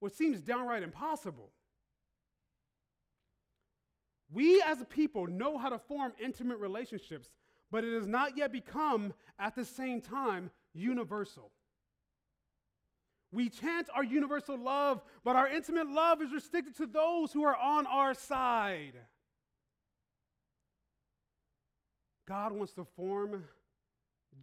What 0.00 0.14
seems 0.14 0.40
downright 0.40 0.82
impossible. 0.82 1.50
We 4.32 4.62
as 4.62 4.80
a 4.80 4.84
people 4.84 5.26
know 5.26 5.58
how 5.58 5.68
to 5.68 5.78
form 5.78 6.12
intimate 6.22 6.58
relationships, 6.58 7.28
but 7.70 7.84
it 7.84 7.94
has 7.94 8.06
not 8.06 8.36
yet 8.36 8.52
become, 8.52 9.12
at 9.38 9.54
the 9.54 9.64
same 9.64 10.00
time, 10.00 10.50
universal. 10.72 11.50
We 13.30 13.48
chant 13.48 13.88
our 13.94 14.04
universal 14.04 14.58
love, 14.58 15.02
but 15.24 15.36
our 15.36 15.48
intimate 15.48 15.88
love 15.88 16.20
is 16.20 16.32
restricted 16.32 16.76
to 16.76 16.86
those 16.86 17.32
who 17.32 17.44
are 17.44 17.56
on 17.56 17.86
our 17.86 18.14
side. 18.14 18.94
God 22.28 22.52
wants 22.52 22.72
to 22.74 22.84
form 22.84 23.44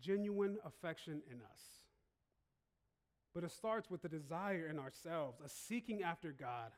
genuine 0.02 0.58
affection 0.66 1.22
in 1.32 1.38
us. 1.38 1.62
But 3.34 3.44
it 3.44 3.52
starts 3.52 3.90
with 3.90 4.04
a 4.06 4.10
desire 4.10 4.68
in 4.70 4.80
ourselves, 4.80 5.40
a 5.44 5.50
seeking 5.50 6.04
after 6.04 6.32
God, 6.32 6.72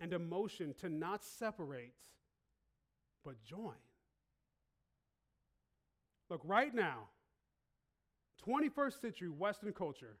and 0.00 0.12
emotion 0.12 0.74
to 0.80 0.88
not 0.88 1.22
separate, 1.22 1.92
but 3.24 3.42
join. 3.44 3.74
Look, 6.30 6.40
right 6.44 6.74
now, 6.74 7.08
21st 8.46 9.00
century 9.00 9.28
Western 9.28 9.72
culture, 9.72 10.16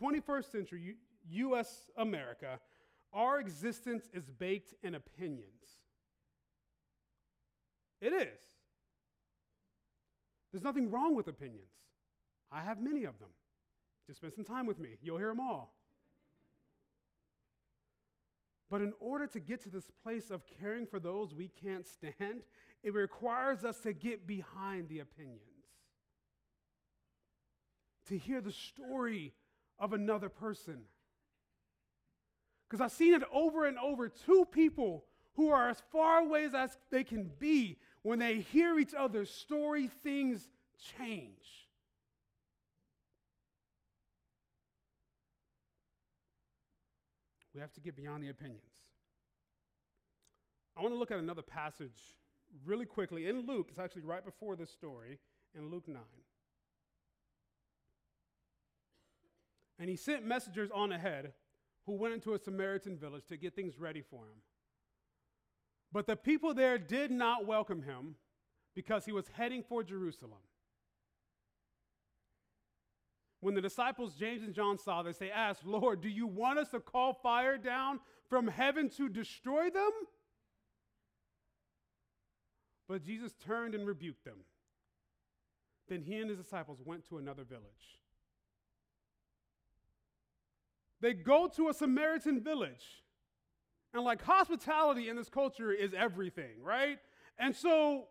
21st 0.00 0.50
century 0.50 0.96
U- 1.30 1.50
US 1.50 1.90
America, 1.96 2.58
our 3.12 3.38
existence 3.38 4.08
is 4.12 4.30
baked 4.30 4.74
in 4.82 4.94
opinions. 4.94 5.80
It 8.00 8.12
is. 8.12 8.40
There's 10.52 10.64
nothing 10.64 10.90
wrong 10.90 11.14
with 11.14 11.28
opinions. 11.28 11.72
I 12.50 12.60
have 12.62 12.80
many 12.80 13.04
of 13.04 13.18
them. 13.18 13.30
Just 14.06 14.18
spend 14.18 14.34
some 14.34 14.44
time 14.44 14.66
with 14.66 14.78
me, 14.78 14.90
you'll 15.02 15.18
hear 15.18 15.28
them 15.28 15.40
all. 15.40 15.74
But 18.70 18.80
in 18.80 18.92
order 18.98 19.26
to 19.28 19.40
get 19.40 19.62
to 19.62 19.68
this 19.68 19.90
place 20.02 20.30
of 20.30 20.42
caring 20.60 20.86
for 20.86 20.98
those 20.98 21.34
we 21.34 21.48
can't 21.62 21.86
stand, 21.86 22.42
it 22.82 22.94
requires 22.94 23.64
us 23.64 23.78
to 23.80 23.92
get 23.92 24.26
behind 24.26 24.88
the 24.88 25.00
opinions, 25.00 25.40
to 28.08 28.18
hear 28.18 28.40
the 28.40 28.52
story 28.52 29.32
of 29.78 29.92
another 29.92 30.28
person. 30.28 30.80
Because 32.68 32.80
I've 32.80 32.92
seen 32.92 33.14
it 33.14 33.22
over 33.32 33.66
and 33.66 33.78
over 33.78 34.08
two 34.08 34.46
people 34.50 35.04
who 35.34 35.50
are 35.50 35.68
as 35.68 35.82
far 35.92 36.20
away 36.20 36.48
as 36.54 36.78
they 36.90 37.04
can 37.04 37.30
be 37.38 37.78
when 38.02 38.18
they 38.18 38.40
hear 38.40 38.78
each 38.78 38.94
other's 38.94 39.30
story, 39.30 39.88
things 40.02 40.48
change. 40.98 41.63
We 47.54 47.60
have 47.60 47.72
to 47.74 47.80
get 47.80 47.96
beyond 47.96 48.22
the 48.22 48.30
opinions. 48.30 48.62
I 50.76 50.82
want 50.82 50.92
to 50.92 50.98
look 50.98 51.12
at 51.12 51.18
another 51.18 51.42
passage 51.42 52.16
really 52.64 52.86
quickly 52.86 53.28
in 53.28 53.46
Luke. 53.46 53.68
It's 53.70 53.78
actually 53.78 54.02
right 54.02 54.24
before 54.24 54.56
this 54.56 54.70
story 54.70 55.18
in 55.56 55.70
Luke 55.70 55.86
9. 55.86 55.98
And 59.78 59.88
he 59.88 59.96
sent 59.96 60.24
messengers 60.24 60.70
on 60.74 60.92
ahead 60.92 61.32
who 61.86 61.92
went 61.92 62.14
into 62.14 62.34
a 62.34 62.38
Samaritan 62.38 62.96
village 62.96 63.26
to 63.28 63.36
get 63.36 63.54
things 63.54 63.78
ready 63.78 64.02
for 64.02 64.24
him. 64.24 64.42
But 65.92 66.06
the 66.06 66.16
people 66.16 66.54
there 66.54 66.78
did 66.78 67.10
not 67.10 67.46
welcome 67.46 67.82
him 67.82 68.16
because 68.74 69.04
he 69.04 69.12
was 69.12 69.28
heading 69.28 69.62
for 69.62 69.84
Jerusalem. 69.84 70.40
When 73.44 73.54
the 73.54 73.60
disciples, 73.60 74.14
James 74.14 74.42
and 74.42 74.54
John, 74.54 74.78
saw 74.78 75.02
this, 75.02 75.18
they 75.18 75.30
asked, 75.30 75.66
Lord, 75.66 76.00
do 76.00 76.08
you 76.08 76.26
want 76.26 76.58
us 76.58 76.70
to 76.70 76.80
call 76.80 77.12
fire 77.12 77.58
down 77.58 78.00
from 78.30 78.48
heaven 78.48 78.88
to 78.96 79.06
destroy 79.06 79.68
them? 79.68 79.90
But 82.88 83.04
Jesus 83.04 83.34
turned 83.44 83.74
and 83.74 83.86
rebuked 83.86 84.24
them. 84.24 84.38
Then 85.90 86.00
he 86.00 86.16
and 86.16 86.30
his 86.30 86.38
disciples 86.38 86.78
went 86.82 87.06
to 87.10 87.18
another 87.18 87.44
village. 87.44 88.00
They 91.02 91.12
go 91.12 91.46
to 91.48 91.68
a 91.68 91.74
Samaritan 91.74 92.40
village. 92.40 93.02
And 93.92 94.04
like 94.04 94.22
hospitality 94.22 95.10
in 95.10 95.16
this 95.16 95.28
culture 95.28 95.70
is 95.70 95.92
everything, 95.92 96.62
right? 96.62 96.96
And 97.38 97.54
so 97.54 98.06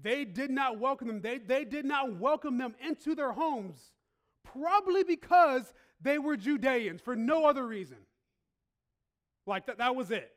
they 0.00 0.24
did 0.24 0.52
not 0.52 0.78
welcome 0.78 1.08
them. 1.08 1.22
They, 1.22 1.38
they 1.38 1.64
did 1.64 1.84
not 1.84 2.20
welcome 2.20 2.56
them 2.56 2.76
into 2.80 3.16
their 3.16 3.32
homes 3.32 3.94
probably 4.44 5.04
because 5.04 5.72
they 6.00 6.18
were 6.18 6.36
Judeans 6.36 7.00
for 7.00 7.16
no 7.16 7.46
other 7.46 7.66
reason. 7.66 7.98
Like 9.46 9.66
that, 9.66 9.78
that 9.78 9.96
was 9.96 10.10
it. 10.10 10.30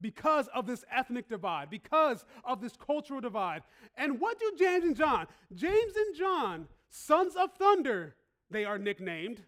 Because 0.00 0.48
of 0.54 0.66
this 0.66 0.84
ethnic 0.90 1.28
divide, 1.28 1.68
because 1.68 2.24
of 2.42 2.60
this 2.60 2.74
cultural 2.76 3.20
divide. 3.20 3.62
And 3.96 4.18
what 4.18 4.38
do 4.38 4.52
James 4.58 4.84
and 4.84 4.96
John? 4.96 5.26
James 5.54 5.94
and 5.94 6.16
John, 6.16 6.68
sons 6.88 7.36
of 7.36 7.52
thunder, 7.52 8.16
they 8.50 8.64
are 8.64 8.78
nicknamed. 8.78 9.42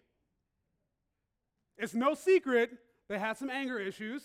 It's 1.77 1.95
no 1.95 2.13
secret 2.13 2.71
they 3.09 3.19
had 3.19 3.37
some 3.37 3.49
anger 3.49 3.79
issues. 3.79 4.21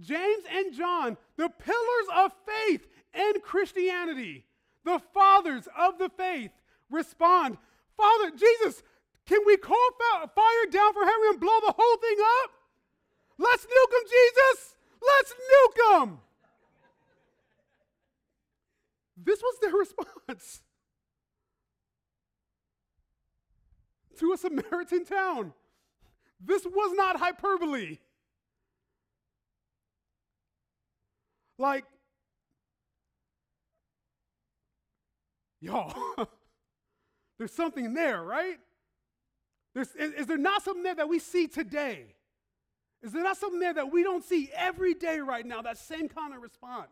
James 0.00 0.44
and 0.50 0.74
John, 0.74 1.16
the 1.36 1.48
pillars 1.48 2.08
of 2.14 2.32
faith 2.46 2.86
in 3.14 3.40
Christianity, 3.42 4.44
the 4.84 5.00
fathers 5.14 5.68
of 5.78 5.98
the 5.98 6.08
faith, 6.08 6.50
respond 6.90 7.58
Father, 7.96 8.30
Jesus, 8.30 8.82
can 9.26 9.40
we 9.46 9.56
call 9.56 9.76
fire 10.34 10.70
down 10.70 10.92
from 10.92 11.04
heaven 11.04 11.26
and 11.30 11.40
blow 11.40 11.58
the 11.66 11.74
whole 11.76 11.96
thing 11.96 12.16
up? 12.42 12.50
Let's 13.38 13.64
nuke 13.64 13.90
them, 13.90 14.02
Jesus. 14.08 14.76
Let's 15.02 15.32
nuke 15.32 16.00
them. 16.00 16.18
This 19.16 19.40
was 19.42 19.58
their 19.60 19.72
response 19.78 20.62
to 24.18 24.32
a 24.32 24.36
Samaritan 24.36 25.04
town. 25.04 25.52
This 26.40 26.64
was 26.64 26.92
not 26.96 27.18
hyperbole. 27.18 27.98
Like, 31.58 31.84
y'all. 35.60 36.28
There's 37.38 37.52
something 37.52 37.94
there, 37.94 38.22
right? 38.22 38.58
There's, 39.74 39.94
is, 39.94 40.12
is 40.12 40.26
there 40.26 40.38
not 40.38 40.62
something 40.62 40.82
there 40.82 40.94
that 40.94 41.08
we 41.08 41.18
see 41.18 41.48
today? 41.48 42.14
Is 43.02 43.12
there 43.12 43.22
not 43.22 43.36
something 43.36 43.60
there 43.60 43.74
that 43.74 43.92
we 43.92 44.02
don't 44.02 44.24
see 44.24 44.50
every 44.54 44.94
day 44.94 45.20
right 45.20 45.44
now, 45.44 45.62
that 45.62 45.78
same 45.78 46.08
kind 46.08 46.34
of 46.34 46.42
response? 46.42 46.90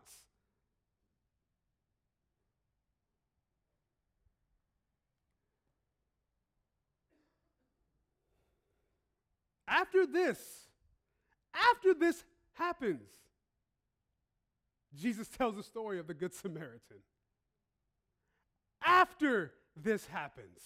After 9.67 10.05
this, 10.05 10.39
after 11.73 11.93
this 11.93 12.23
happens, 12.53 13.09
Jesus 14.95 15.27
tells 15.27 15.55
the 15.55 15.63
story 15.63 15.99
of 15.99 16.07
the 16.07 16.13
Good 16.13 16.33
Samaritan. 16.33 17.01
After 18.83 19.51
this 19.75 20.05
happens. 20.05 20.61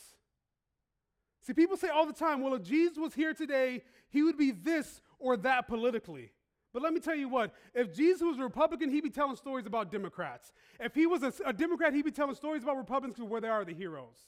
See, 1.42 1.54
people 1.54 1.78
say 1.78 1.90
all 1.90 2.06
the 2.06 2.14
time, 2.14 2.42
well, 2.42 2.54
if 2.54 2.64
Jesus 2.64 2.98
was 2.98 3.14
here 3.14 3.34
today, 3.34 3.84
he 4.10 4.22
would 4.24 4.38
be 4.38 4.52
this 4.52 5.02
or 5.18 5.38
that 5.38 5.68
politically. 5.68 6.32
But 6.74 6.84
let 6.84 6.94
me 6.94 7.00
tell 7.00 7.16
you 7.16 7.28
what, 7.28 7.54
if 7.74 7.96
Jesus 7.96 8.22
was 8.22 8.38
a 8.38 8.44
Republican, 8.44 8.92
he'd 8.92 9.02
be 9.02 9.10
telling 9.10 9.36
stories 9.36 9.66
about 9.66 9.92
Democrats. 9.92 10.52
If 10.80 10.94
he 10.94 11.08
was 11.08 11.24
a, 11.24 11.34
a 11.46 11.54
Democrat, 11.54 11.94
he'd 11.94 12.06
be 12.06 12.12
telling 12.12 12.36
stories 12.36 12.62
about 12.62 12.78
Republicans 12.78 13.28
where 13.28 13.42
they 13.42 13.48
are 13.48 13.66
the 13.66 13.74
heroes. 13.74 14.28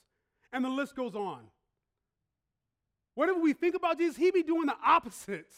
And 0.52 0.65
the 0.65 0.70
list 0.70 0.96
goes 0.96 1.15
on. 1.15 1.41
Whatever 3.13 3.39
we 3.39 3.54
think 3.54 3.76
about 3.76 4.00
Jesus, 4.00 4.17
he'd 4.17 4.34
be 4.34 4.44
doing 4.44 4.65
the 4.65 4.76
opposites 4.84 5.56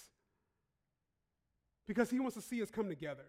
because 1.88 2.10
he 2.10 2.20
wants 2.20 2.36
to 2.36 2.42
see 2.42 2.62
us 2.62 2.70
come 2.70 2.90
together. 2.90 3.26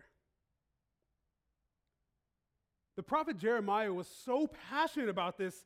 The 2.97 3.03
prophet 3.03 3.39
Jeremiah 3.39 3.93
was 3.93 4.07
so 4.25 4.49
passionate 4.71 5.09
about 5.09 5.37
this, 5.37 5.65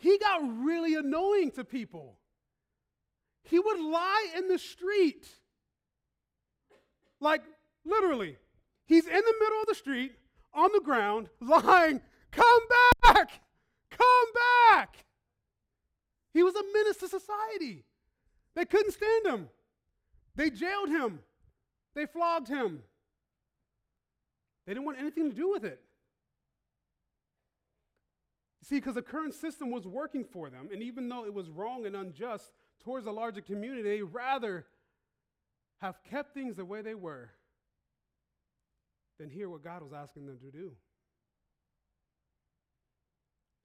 he 0.00 0.18
got 0.18 0.40
really 0.42 0.94
annoying 0.94 1.50
to 1.52 1.64
people. 1.64 2.16
He 3.44 3.58
would 3.58 3.78
lie 3.78 4.28
in 4.36 4.48
the 4.48 4.58
street. 4.58 5.28
Like, 7.20 7.42
literally, 7.84 8.36
he's 8.86 9.06
in 9.06 9.12
the 9.12 9.34
middle 9.40 9.60
of 9.60 9.66
the 9.66 9.74
street, 9.74 10.12
on 10.54 10.70
the 10.72 10.80
ground, 10.80 11.28
lying, 11.40 12.00
Come 12.30 12.60
back! 13.02 13.30
Come 13.90 14.28
back! 14.70 14.96
He 16.32 16.42
was 16.42 16.54
a 16.54 16.62
menace 16.72 16.96
to 16.98 17.08
society. 17.08 17.84
They 18.54 18.64
couldn't 18.64 18.92
stand 18.92 19.26
him. 19.26 19.48
They 20.34 20.48
jailed 20.48 20.88
him. 20.88 21.20
They 21.94 22.06
flogged 22.06 22.48
him. 22.48 22.82
They 24.66 24.74
didn't 24.74 24.86
want 24.86 24.98
anything 24.98 25.30
to 25.30 25.36
do 25.36 25.50
with 25.50 25.64
it. 25.64 25.82
See, 28.70 28.76
because 28.76 28.94
the 28.94 29.02
current 29.02 29.34
system 29.34 29.72
was 29.72 29.84
working 29.84 30.24
for 30.24 30.48
them, 30.48 30.68
and 30.72 30.80
even 30.80 31.08
though 31.08 31.24
it 31.24 31.34
was 31.34 31.50
wrong 31.50 31.86
and 31.86 31.96
unjust 31.96 32.52
towards 32.84 33.04
the 33.04 33.10
larger 33.10 33.40
community, 33.40 33.82
they 33.82 34.00
rather 34.00 34.64
have 35.80 35.98
kept 36.08 36.34
things 36.34 36.54
the 36.54 36.64
way 36.64 36.80
they 36.80 36.94
were 36.94 37.30
than 39.18 39.28
hear 39.28 39.50
what 39.50 39.64
God 39.64 39.82
was 39.82 39.92
asking 39.92 40.26
them 40.26 40.38
to 40.38 40.52
do. 40.52 40.70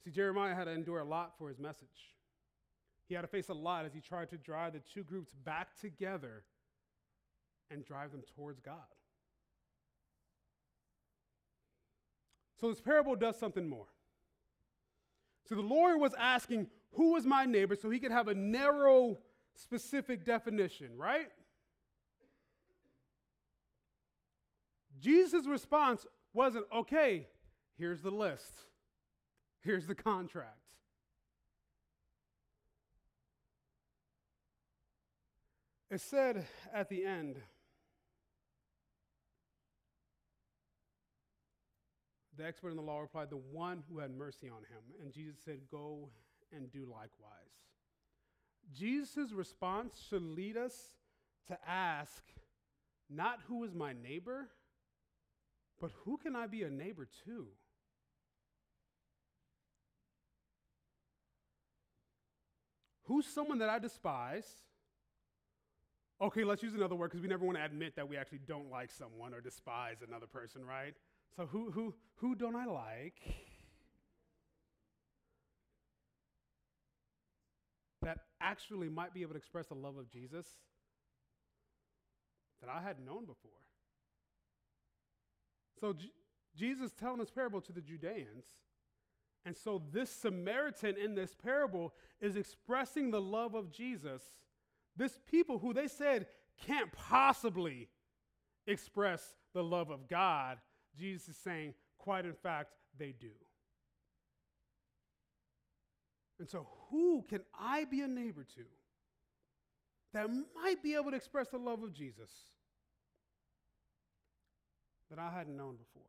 See, 0.04 0.10
Jeremiah 0.10 0.56
had 0.56 0.64
to 0.64 0.72
endure 0.72 1.02
a 1.02 1.06
lot 1.06 1.34
for 1.38 1.50
his 1.50 1.60
message. 1.60 2.16
He 3.08 3.14
had 3.14 3.22
to 3.22 3.28
face 3.28 3.50
a 3.50 3.54
lot 3.54 3.86
as 3.86 3.94
he 3.94 4.02
tried 4.02 4.32
to 4.32 4.38
drive 4.38 4.74
the 4.74 4.82
two 4.92 5.04
groups 5.04 5.34
back 5.46 5.80
together 5.80 6.46
and 7.70 7.86
drive 7.86 8.12
them 8.12 8.24
towards 8.36 8.60
God. 8.60 8.76
So 12.60 12.70
this 12.70 12.82
parable 12.82 13.16
does 13.16 13.38
something 13.38 13.70
more. 13.70 13.86
So 15.48 15.56
the 15.56 15.62
lawyer 15.62 15.98
was 15.98 16.14
asking, 16.18 16.68
Who 16.94 17.14
was 17.14 17.26
my 17.26 17.46
neighbor? 17.46 17.76
so 17.76 17.90
he 17.90 18.00
could 18.00 18.12
have 18.12 18.28
a 18.28 18.34
narrow, 18.34 19.18
specific 19.54 20.26
definition, 20.26 20.90
right? 20.98 21.28
Jesus' 25.00 25.46
response 25.46 26.06
wasn't, 26.34 26.66
Okay, 26.76 27.28
here's 27.78 28.02
the 28.02 28.12
list, 28.12 28.52
here's 29.62 29.86
the 29.86 29.96
contract. 29.96 30.58
It 35.92 36.02
said 36.02 36.46
at 36.74 36.90
the 36.90 37.06
end, 37.06 37.38
The 42.38 42.46
expert 42.46 42.70
in 42.70 42.76
the 42.76 42.82
law 42.82 43.00
replied, 43.00 43.30
The 43.30 43.38
one 43.38 43.84
who 43.90 44.00
had 44.00 44.12
mercy 44.12 44.50
on 44.50 44.60
him. 44.60 45.02
And 45.02 45.14
Jesus 45.14 45.36
said, 45.44 45.60
Go 45.72 46.10
and 46.52 46.72
do 46.72 46.82
likewise. 46.82 47.10
Jesus' 48.74 49.32
response 49.32 50.04
should 50.10 50.24
lead 50.24 50.58
us 50.58 50.74
to 51.48 51.58
ask 51.68 52.24
not 53.10 53.40
who 53.48 53.64
is 53.64 53.74
my 53.74 53.94
neighbor, 53.94 54.50
but 55.80 55.92
who 56.04 56.18
can 56.18 56.36
I 56.36 56.48
be 56.48 56.64
a 56.64 56.70
neighbor 56.70 57.08
to? 57.26 57.48
Who's 63.04 63.28
someone 63.28 63.60
that 63.60 63.70
I 63.70 63.78
despise? 63.78 64.48
Okay, 66.20 66.44
let's 66.44 66.64
use 66.64 66.74
another 66.74 66.96
word 66.96 67.12
because 67.12 67.22
we 67.22 67.28
never 67.28 67.46
want 67.46 67.58
to 67.58 67.64
admit 67.64 67.96
that 67.98 68.08
we 68.08 68.18
actually 68.18 68.40
don't 68.48 68.72
like 68.72 68.90
someone 68.90 69.34
or 69.34 69.42
despise 69.42 69.98
another 70.08 70.26
person, 70.26 70.66
right? 70.66 70.96
So 71.36 71.46
who 71.46 71.72
who 71.72 71.94
who 72.16 72.36
don't 72.36 72.56
I 72.56 72.66
like? 72.66 73.20
That 78.02 78.20
actually 78.40 78.90
might 78.90 79.14
be 79.14 79.22
able 79.22 79.34
to 79.34 79.38
express 79.38 79.68
the 79.68 79.76
love 79.76 79.98
of 79.98 80.10
Jesus 80.10 80.46
that 82.62 82.70
I 82.70 82.82
hadn't 82.82 83.06
known 83.06 83.26
before. 83.26 83.52
So 85.80 85.94
J- 85.94 86.12
Jesus 86.56 86.92
telling 86.94 87.20
this 87.20 87.32
parable 87.32 87.62
to 87.62 87.74
the 87.74 87.82
Judeans 87.82 88.46
and 89.46 89.56
so, 89.56 89.84
this 89.92 90.10
Samaritan 90.10 90.98
in 90.98 91.14
this 91.14 91.36
parable 91.36 91.94
is 92.20 92.36
expressing 92.36 93.12
the 93.12 93.22
love 93.22 93.54
of 93.54 93.72
Jesus. 93.72 94.24
This 94.98 95.20
people 95.30 95.60
who 95.60 95.72
they 95.72 95.88
said 95.88 96.26
can't 96.66 96.92
possibly 96.92 97.90
express 98.66 99.36
the 99.54 99.64
love 99.64 99.92
of 99.92 100.08
God, 100.08 100.58
Jesus 100.98 101.30
is 101.30 101.38
saying, 101.38 101.74
quite 101.98 102.26
in 102.26 102.34
fact, 102.34 102.70
they 102.98 103.14
do. 103.20 103.32
And 106.40 106.50
so, 106.50 106.68
who 106.90 107.24
can 107.30 107.42
I 107.58 107.86
be 107.86 108.02
a 108.02 108.08
neighbor 108.08 108.46
to 108.56 108.62
that 110.14 110.28
might 110.62 110.84
be 110.84 110.96
able 110.96 111.12
to 111.12 111.18
express 111.18 111.48
the 111.48 111.58
love 111.58 111.84
of 111.84 111.94
Jesus 111.94 112.32
that 115.10 115.20
I 115.20 115.32
hadn't 115.32 115.56
known 115.56 115.76
before? 115.78 116.04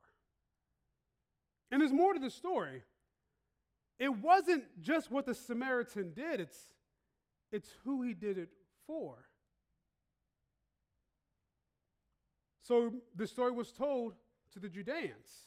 And 1.70 1.80
there's 1.80 1.92
more 1.92 2.12
to 2.12 2.20
the 2.20 2.30
story. 2.30 2.82
It 3.98 4.14
wasn't 4.14 4.64
just 4.80 5.10
what 5.10 5.26
the 5.26 5.34
Samaritan 5.34 6.12
did, 6.12 6.40
it's, 6.40 6.58
it's 7.50 7.70
who 7.84 8.02
he 8.02 8.14
did 8.14 8.36
it 8.38 8.50
for. 8.86 9.16
So 12.62 12.92
the 13.14 13.28
story 13.28 13.52
was 13.52 13.70
told 13.70 14.14
to 14.52 14.58
the 14.58 14.68
Judeans. 14.68 15.46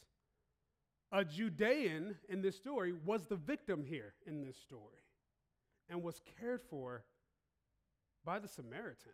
A 1.11 1.25
Judean 1.25 2.15
in 2.27 2.41
this 2.41 2.55
story 2.55 2.93
was 3.05 3.25
the 3.25 3.35
victim 3.35 3.83
here 3.83 4.13
in 4.27 4.41
this 4.41 4.57
story 4.57 5.03
and 5.89 6.03
was 6.03 6.21
cared 6.39 6.61
for 6.61 7.03
by 8.23 8.37
the 8.37 8.47
Samaritan. 8.47 9.13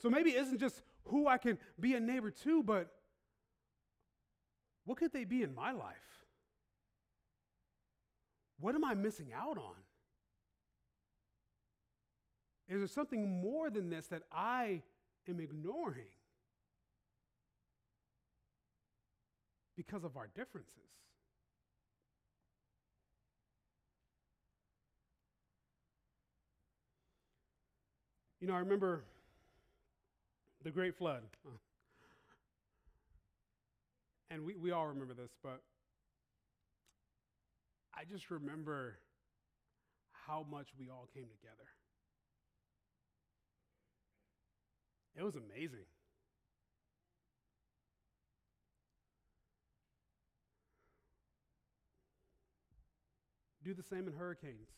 So 0.00 0.08
maybe 0.08 0.30
it 0.30 0.40
isn't 0.42 0.58
just 0.58 0.82
who 1.04 1.28
I 1.28 1.38
can 1.38 1.58
be 1.78 1.94
a 1.94 2.00
neighbor 2.00 2.30
to, 2.30 2.62
but 2.62 2.90
what 4.84 4.98
could 4.98 5.12
they 5.12 5.24
be 5.24 5.42
in 5.42 5.54
my 5.54 5.72
life? 5.72 5.96
What 8.58 8.74
am 8.74 8.84
I 8.84 8.94
missing 8.94 9.32
out 9.34 9.58
on? 9.58 9.74
Is 12.68 12.78
there 12.78 12.88
something 12.88 13.40
more 13.40 13.70
than 13.70 13.90
this 13.90 14.06
that 14.08 14.22
I 14.32 14.82
am 15.28 15.40
ignoring 15.40 16.06
because 19.76 20.04
of 20.04 20.16
our 20.16 20.28
differences? 20.34 20.72
You 28.40 28.48
know, 28.48 28.54
I 28.54 28.58
remember 28.58 29.04
the 30.64 30.70
Great 30.70 30.96
Flood. 30.96 31.22
And 34.30 34.46
we, 34.46 34.56
we 34.56 34.70
all 34.70 34.86
remember 34.86 35.12
this, 35.12 35.28
but 35.42 35.60
I 37.94 38.04
just 38.10 38.30
remember 38.30 38.96
how 40.26 40.46
much 40.50 40.68
we 40.78 40.88
all 40.88 41.06
came 41.12 41.24
together. 41.24 41.68
It 45.14 45.22
was 45.22 45.34
amazing. 45.34 45.84
Do 53.64 53.74
the 53.74 53.82
same 53.82 54.08
in 54.08 54.14
hurricanes. 54.14 54.68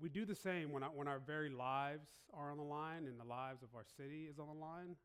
We 0.00 0.08
do 0.08 0.24
the 0.24 0.34
same 0.34 0.72
when, 0.72 0.82
when 0.82 1.08
our 1.08 1.18
very 1.18 1.50
lives 1.50 2.08
are 2.32 2.50
on 2.50 2.56
the 2.56 2.64
line 2.64 3.06
and 3.06 3.18
the 3.18 3.24
lives 3.24 3.62
of 3.62 3.68
our 3.74 3.84
city 3.96 4.26
is 4.30 4.38
on 4.38 4.46
the 4.46 4.60
line. 4.60 4.96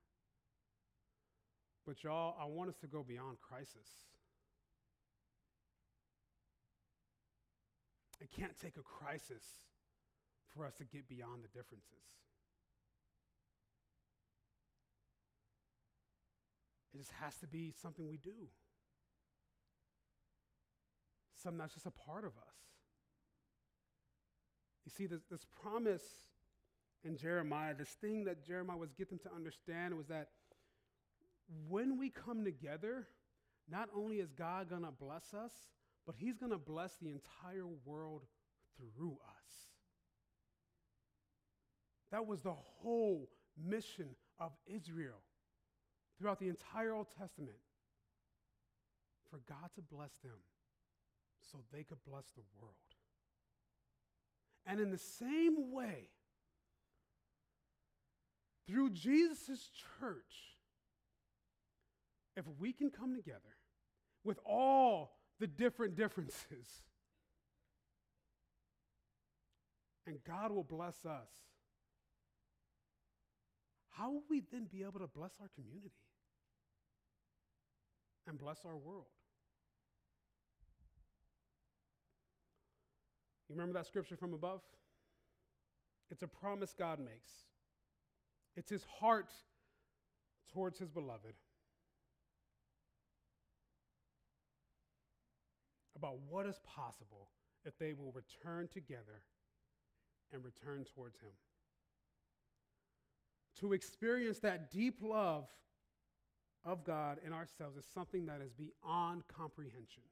But, 1.85 2.03
y'all, 2.03 2.35
I 2.39 2.45
want 2.45 2.69
us 2.69 2.77
to 2.77 2.87
go 2.87 3.03
beyond 3.03 3.37
crisis. 3.41 3.87
It 8.21 8.29
can't 8.35 8.57
take 8.59 8.77
a 8.77 8.81
crisis 8.81 9.43
for 10.53 10.65
us 10.65 10.73
to 10.75 10.83
get 10.83 11.07
beyond 11.07 11.43
the 11.43 11.47
differences. 11.47 12.03
It 16.93 16.97
just 16.97 17.11
has 17.21 17.35
to 17.37 17.47
be 17.47 17.73
something 17.81 18.07
we 18.07 18.17
do, 18.17 18.49
something 21.41 21.59
that's 21.59 21.73
just 21.73 21.85
a 21.85 21.91
part 21.91 22.25
of 22.25 22.31
us. 22.31 22.55
You 24.85 24.91
see, 24.91 25.05
this, 25.05 25.21
this 25.29 25.45
promise 25.61 26.03
in 27.03 27.15
Jeremiah, 27.15 27.73
this 27.77 27.89
thing 28.01 28.25
that 28.25 28.45
Jeremiah 28.45 28.77
was 28.77 28.91
getting 28.93 29.19
to 29.19 29.33
understand 29.33 29.95
was 29.95 30.07
that 30.07 30.29
when 31.67 31.97
we 31.97 32.09
come 32.09 32.43
together, 32.43 33.07
not 33.69 33.89
only 33.95 34.17
is 34.17 34.31
God 34.31 34.69
going 34.69 34.83
to 34.83 34.91
bless 34.91 35.33
us, 35.33 35.51
but 36.05 36.15
He's 36.17 36.37
going 36.37 36.51
to 36.51 36.57
bless 36.57 36.95
the 37.01 37.09
entire 37.09 37.67
world 37.85 38.23
through 38.77 39.17
us. 39.37 39.53
That 42.11 42.25
was 42.25 42.41
the 42.41 42.53
whole 42.53 43.29
mission 43.57 44.09
of 44.39 44.51
Israel 44.65 45.21
throughout 46.17 46.39
the 46.39 46.49
entire 46.49 46.93
Old 46.93 47.07
Testament 47.17 47.57
for 49.29 49.39
God 49.47 49.69
to 49.75 49.81
bless 49.81 50.11
them 50.23 50.39
so 51.51 51.59
they 51.71 51.83
could 51.83 52.03
bless 52.05 52.25
the 52.35 52.43
world. 52.59 52.73
And 54.65 54.79
in 54.79 54.91
the 54.91 54.97
same 54.97 55.71
way, 55.71 56.09
through 58.67 58.91
Jesus' 58.91 59.69
church, 59.99 60.55
if 62.37 62.45
we 62.59 62.71
can 62.71 62.89
come 62.91 63.15
together 63.15 63.39
with 64.23 64.39
all 64.45 65.17
the 65.39 65.47
different 65.47 65.95
differences, 65.95 66.83
and 70.05 70.17
God 70.23 70.51
will 70.51 70.63
bless 70.63 71.05
us, 71.05 71.29
how 73.89 74.11
will 74.11 74.23
we 74.29 74.41
then 74.51 74.67
be 74.71 74.83
able 74.83 74.99
to 74.99 75.07
bless 75.07 75.31
our 75.41 75.49
community 75.55 75.91
and 78.27 78.37
bless 78.37 78.65
our 78.65 78.77
world? 78.77 79.07
You 83.49 83.55
remember 83.55 83.73
that 83.73 83.87
scripture 83.87 84.15
from 84.15 84.33
above? 84.33 84.61
It's 86.11 86.23
a 86.23 86.27
promise 86.27 86.73
God 86.77 86.99
makes. 86.99 87.31
It's 88.55 88.69
his 88.69 88.83
heart 88.99 89.31
towards 90.53 90.79
his 90.79 90.89
beloved. 90.89 91.33
about 95.99 96.17
what 96.29 96.45
is 96.45 96.59
possible 96.65 97.27
if 97.65 97.77
they 97.77 97.93
will 97.93 98.13
return 98.13 98.67
together 98.67 99.21
and 100.31 100.43
return 100.43 100.85
towards 100.95 101.19
Him. 101.19 101.31
To 103.59 103.73
experience 103.73 104.39
that 104.39 104.71
deep 104.71 104.99
love 105.01 105.47
of 106.63 106.85
God 106.85 107.17
in 107.25 107.33
ourselves 107.33 107.77
is 107.77 107.85
something 107.93 108.25
that 108.27 108.41
is 108.41 108.53
beyond 108.53 109.23
comprehension. 109.27 110.03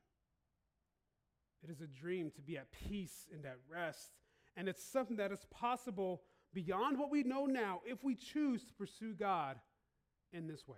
It 1.63 1.69
is 1.69 1.81
a 1.81 1.87
dream 1.87 2.31
to 2.35 2.41
be 2.41 2.57
at 2.57 2.67
peace 2.71 3.27
and 3.33 3.45
at 3.45 3.57
rest. 3.69 4.11
And 4.55 4.67
it's 4.67 4.83
something 4.83 5.17
that 5.17 5.31
is 5.31 5.45
possible 5.51 6.21
beyond 6.53 6.97
what 6.97 7.11
we 7.11 7.23
know 7.23 7.45
now 7.45 7.81
if 7.85 8.03
we 8.03 8.15
choose 8.15 8.63
to 8.65 8.73
pursue 8.73 9.13
God 9.13 9.57
in 10.31 10.47
this 10.47 10.67
way. 10.67 10.77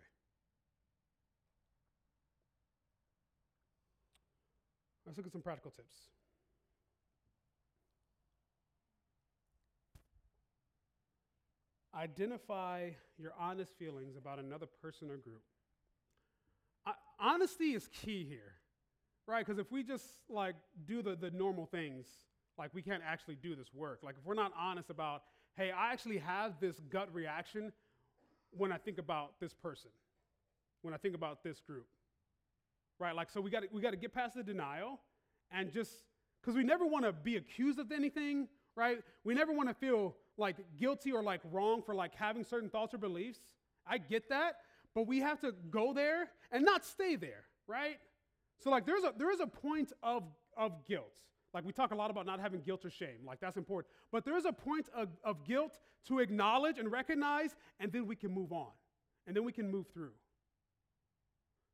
Let's 5.05 5.17
look 5.17 5.25
at 5.27 5.33
some 5.33 5.41
practical 5.41 5.71
tips. 5.71 5.95
Identify 11.95 12.91
your 13.17 13.33
honest 13.39 13.73
feelings 13.77 14.15
about 14.15 14.39
another 14.39 14.67
person 14.81 15.09
or 15.09 15.17
group. 15.17 15.41
Honesty 17.19 17.73
is 17.73 17.89
key 17.89 18.23
here, 18.29 18.53
right? 19.29 19.45
Because 19.45 19.59
if 19.59 19.71
we 19.71 19.83
just 19.83 20.05
like 20.27 20.55
do 20.85 21.01
the, 21.01 21.15
the 21.15 21.29
normal 21.31 21.67
things, 21.67 22.07
like 22.57 22.73
we 22.73 22.81
can't 22.81 23.03
actually 23.05 23.35
do 23.35 23.55
this 23.55 23.67
work. 23.73 23.99
Like 24.03 24.15
if 24.19 24.25
we're 24.25 24.33
not 24.33 24.51
honest 24.57 24.89
about, 24.89 25.21
hey, 25.55 25.71
I 25.71 25.93
actually 25.93 26.17
have 26.17 26.53
this 26.59 26.79
gut 26.89 27.13
reaction 27.13 27.71
when 28.51 28.71
I 28.71 28.77
think 28.77 28.97
about 28.97 29.39
this 29.39 29.53
person, 29.53 29.91
when 30.81 30.93
I 30.93 30.97
think 30.97 31.13
about 31.15 31.43
this 31.43 31.59
group, 31.59 31.85
right? 32.97 33.15
Like, 33.15 33.29
so 33.29 33.39
we 33.39 33.51
got 33.51 33.63
we 33.71 33.81
got 33.81 33.91
to 33.91 33.97
get 33.97 34.13
past 34.13 34.35
the 34.35 34.43
denial 34.43 34.99
and 35.51 35.71
just 35.71 35.91
because 36.41 36.55
we 36.55 36.63
never 36.63 36.85
want 36.85 37.05
to 37.05 37.13
be 37.13 37.35
accused 37.35 37.79
of 37.79 37.91
anything, 37.91 38.47
right? 38.75 38.99
We 39.23 39.35
never 39.35 39.53
want 39.53 39.69
to 39.69 39.75
feel 39.75 40.15
like 40.37 40.55
guilty 40.77 41.11
or 41.11 41.21
like 41.21 41.41
wrong 41.51 41.83
for 41.83 41.93
like 41.93 42.15
having 42.15 42.43
certain 42.43 42.69
thoughts 42.69 42.93
or 42.93 42.97
beliefs. 42.97 43.39
I 43.85 43.99
get 43.99 44.29
that, 44.29 44.55
but 44.95 45.05
we 45.05 45.19
have 45.19 45.39
to 45.41 45.53
go 45.69 45.93
there 45.93 46.29
and 46.51 46.65
not 46.65 46.83
stay 46.83 47.15
there, 47.15 47.43
right? 47.67 47.97
So 48.59 48.69
like 48.69 48.85
there's 48.85 49.03
a 49.03 49.13
there 49.17 49.31
is 49.31 49.39
a 49.39 49.47
point 49.47 49.93
of 50.03 50.23
of 50.57 50.85
guilt. 50.87 51.13
Like 51.53 51.65
we 51.65 51.73
talk 51.73 51.91
a 51.91 51.95
lot 51.95 52.11
about 52.11 52.25
not 52.25 52.39
having 52.39 52.61
guilt 52.61 52.85
or 52.85 52.89
shame, 52.89 53.25
like 53.25 53.39
that's 53.39 53.57
important. 53.57 53.91
But 54.11 54.23
there 54.23 54.37
is 54.37 54.45
a 54.45 54.51
point 54.51 54.87
of, 54.95 55.09
of 55.23 55.43
guilt 55.43 55.79
to 56.07 56.19
acknowledge 56.19 56.77
and 56.77 56.91
recognize, 56.91 57.55
and 57.79 57.91
then 57.91 58.05
we 58.05 58.15
can 58.15 58.31
move 58.31 58.51
on. 58.51 58.69
And 59.25 59.35
then 59.35 59.43
we 59.43 59.51
can 59.51 59.69
move 59.69 59.87
through. 59.93 60.11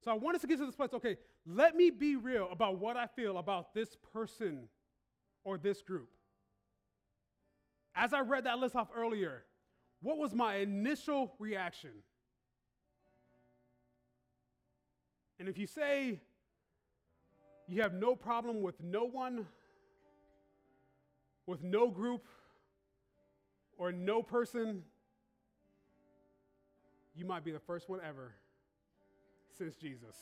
So 0.04 0.12
I 0.12 0.14
want 0.14 0.36
us 0.36 0.42
to 0.42 0.48
get 0.48 0.60
to 0.60 0.66
this 0.66 0.76
place, 0.76 0.94
okay, 0.94 1.18
let 1.46 1.76
me 1.76 1.90
be 1.90 2.16
real 2.16 2.48
about 2.52 2.78
what 2.78 2.96
I 2.96 3.08
feel 3.08 3.38
about 3.38 3.74
this 3.74 3.98
person 4.14 4.68
or 5.44 5.58
this 5.58 5.82
group. 5.82 6.10
As 7.96 8.14
I 8.14 8.20
read 8.20 8.44
that 8.46 8.60
list 8.60 8.76
off 8.76 8.90
earlier, 8.96 9.46
what 10.02 10.18
was 10.18 10.34
my 10.34 10.58
initial 10.58 11.34
reaction? 11.40 11.92
And 15.40 15.50
if 15.50 15.58
you 15.58 15.66
say 15.66 16.22
you 17.68 17.82
have 17.82 17.94
no 17.94 18.16
problem 18.16 18.62
with 18.62 18.82
no 18.82 19.06
one, 19.06 19.46
with 21.46 21.64
no 21.64 21.90
group, 21.90 22.26
or 23.78 23.92
no 23.92 24.22
person, 24.22 24.84
you 27.16 27.26
might 27.26 27.44
be 27.44 27.52
the 27.52 27.60
first 27.60 27.90
one 27.90 28.00
ever 28.08 28.34
since 29.58 29.76
Jesus. 29.76 30.16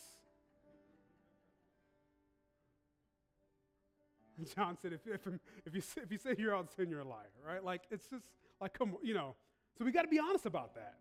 John 4.56 4.78
said, 4.82 4.94
if, 4.94 5.02
if, 5.08 5.22
if, 5.66 5.76
you, 5.76 5.82
if 6.04 6.12
you 6.12 6.18
say 6.18 6.36
you're 6.38 6.56
on 6.56 6.68
sin, 6.68 6.90
you're 6.90 7.02
a 7.02 7.08
liar, 7.08 7.30
right? 7.46 7.64
Like, 7.64 7.84
it's 7.92 8.08
just 8.08 8.26
like, 8.60 8.74
come 8.74 8.98
you 9.04 9.14
know. 9.14 9.36
So 9.78 9.86
we 9.86 9.92
got 9.92 10.04
to 10.04 10.08
be 10.08 10.20
honest 10.20 10.46
about 10.46 10.76
that, 10.76 10.96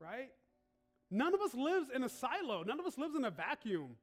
right? 0.00 0.30
None 1.10 1.34
of 1.34 1.40
us 1.40 1.54
lives 1.54 1.88
in 1.94 2.02
a 2.04 2.08
silo. 2.08 2.62
None 2.62 2.80
of 2.80 2.86
us 2.86 2.96
lives 2.96 3.14
in 3.14 3.24
a 3.24 3.30
vacuum. 3.30 3.96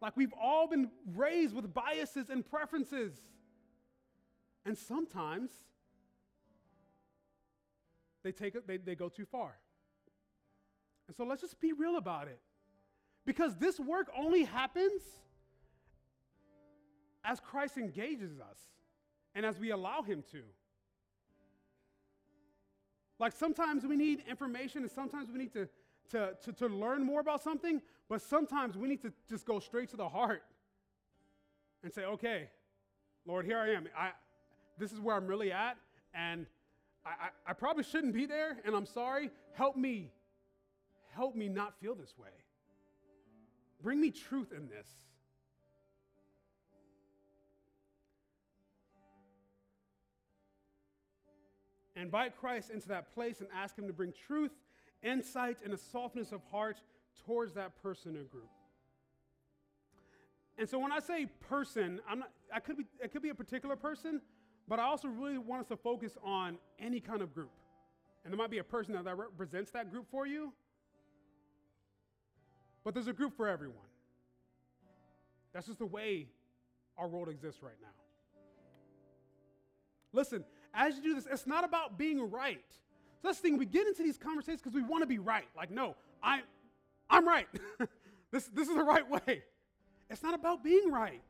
Like, 0.00 0.16
we've 0.16 0.32
all 0.40 0.66
been 0.66 0.90
raised 1.14 1.54
with 1.54 1.72
biases 1.74 2.30
and 2.30 2.48
preferences. 2.48 3.12
And 4.64 4.76
sometimes 4.76 5.50
they, 8.22 8.32
take 8.32 8.66
they, 8.66 8.76
they 8.78 8.94
go 8.94 9.08
too 9.08 9.24
far. 9.24 9.56
And 11.08 11.16
so 11.16 11.24
let's 11.24 11.40
just 11.40 11.60
be 11.60 11.72
real 11.72 11.96
about 11.96 12.28
it. 12.28 12.40
Because 13.26 13.56
this 13.56 13.78
work 13.78 14.10
only 14.16 14.44
happens 14.44 15.02
as 17.24 17.40
Christ 17.40 17.76
engages 17.76 18.40
us 18.40 18.58
and 19.34 19.44
as 19.44 19.58
we 19.58 19.70
allow 19.70 20.02
Him 20.02 20.24
to. 20.32 20.42
Like 23.18 23.32
sometimes 23.32 23.84
we 23.84 23.96
need 23.96 24.24
information 24.28 24.82
and 24.82 24.90
sometimes 24.90 25.30
we 25.30 25.38
need 25.38 25.52
to, 25.52 25.68
to, 26.10 26.36
to, 26.44 26.52
to, 26.52 26.66
learn 26.66 27.04
more 27.04 27.20
about 27.20 27.42
something, 27.42 27.80
but 28.08 28.22
sometimes 28.22 28.76
we 28.76 28.88
need 28.88 29.02
to 29.02 29.12
just 29.28 29.46
go 29.46 29.58
straight 29.60 29.88
to 29.90 29.96
the 29.96 30.08
heart 30.08 30.42
and 31.82 31.92
say, 31.92 32.04
okay, 32.04 32.48
Lord, 33.26 33.44
here 33.44 33.58
I 33.58 33.70
am. 33.70 33.88
I, 33.96 34.10
this 34.78 34.92
is 34.92 35.00
where 35.00 35.16
I'm 35.16 35.26
really 35.26 35.52
at, 35.52 35.76
and 36.14 36.46
I, 37.04 37.10
I, 37.10 37.50
I 37.50 37.52
probably 37.52 37.84
shouldn't 37.84 38.14
be 38.14 38.26
there, 38.26 38.56
and 38.64 38.74
I'm 38.74 38.86
sorry. 38.86 39.30
Help 39.54 39.76
me. 39.76 40.10
Help 41.14 41.34
me 41.34 41.48
not 41.48 41.78
feel 41.80 41.94
this 41.94 42.14
way. 42.18 42.28
Bring 43.82 44.00
me 44.00 44.10
truth 44.10 44.52
in 44.56 44.68
this. 44.68 44.86
invite 52.00 52.36
Christ 52.36 52.70
into 52.70 52.88
that 52.88 53.12
place 53.14 53.40
and 53.40 53.48
ask 53.54 53.78
Him 53.78 53.86
to 53.86 53.92
bring 53.92 54.12
truth, 54.26 54.52
insight, 55.02 55.58
and 55.64 55.72
a 55.72 55.78
softness 55.78 56.32
of 56.32 56.40
heart 56.50 56.80
towards 57.26 57.54
that 57.54 57.80
person 57.82 58.16
or 58.16 58.22
group. 58.24 58.48
And 60.58 60.68
so 60.68 60.78
when 60.78 60.92
I 60.92 60.98
say 61.00 61.26
person, 61.48 62.00
I'm 62.08 62.20
not, 62.20 62.30
I 62.54 62.60
could 62.60 62.76
be, 62.76 62.84
it 63.02 63.12
could 63.12 63.22
be 63.22 63.30
a 63.30 63.34
particular 63.34 63.76
person, 63.76 64.20
but 64.68 64.78
I 64.78 64.82
also 64.82 65.08
really 65.08 65.38
want 65.38 65.62
us 65.62 65.68
to 65.68 65.76
focus 65.76 66.18
on 66.22 66.58
any 66.78 67.00
kind 67.00 67.22
of 67.22 67.34
group. 67.34 67.50
And 68.24 68.32
there 68.32 68.38
might 68.38 68.50
be 68.50 68.58
a 68.58 68.64
person 68.64 68.94
that 69.02 69.16
represents 69.16 69.70
that 69.70 69.90
group 69.90 70.06
for 70.10 70.26
you, 70.26 70.52
but 72.84 72.92
there's 72.92 73.08
a 73.08 73.12
group 73.12 73.36
for 73.36 73.48
everyone. 73.48 73.78
That's 75.52 75.66
just 75.66 75.78
the 75.78 75.86
way 75.86 76.26
our 76.98 77.08
world 77.08 77.28
exists 77.28 77.62
right 77.62 77.74
now. 77.80 77.88
Listen, 80.12 80.44
as 80.74 80.96
you 80.96 81.02
do 81.02 81.14
this, 81.14 81.26
it's 81.30 81.46
not 81.46 81.64
about 81.64 81.98
being 81.98 82.30
right. 82.30 82.64
So 83.20 83.28
that's 83.28 83.38
the 83.38 83.48
thing. 83.48 83.58
We 83.58 83.66
get 83.66 83.86
into 83.86 84.02
these 84.02 84.16
conversations 84.16 84.62
because 84.62 84.74
we 84.74 84.82
want 84.82 85.02
to 85.02 85.06
be 85.06 85.18
right. 85.18 85.46
Like, 85.56 85.70
no, 85.70 85.96
I, 86.22 86.40
I'm 87.08 87.26
right. 87.26 87.46
this, 88.30 88.46
this 88.54 88.68
is 88.68 88.74
the 88.74 88.82
right 88.82 89.08
way. 89.08 89.42
It's 90.08 90.22
not 90.22 90.34
about 90.34 90.64
being 90.64 90.90
right. 90.90 91.22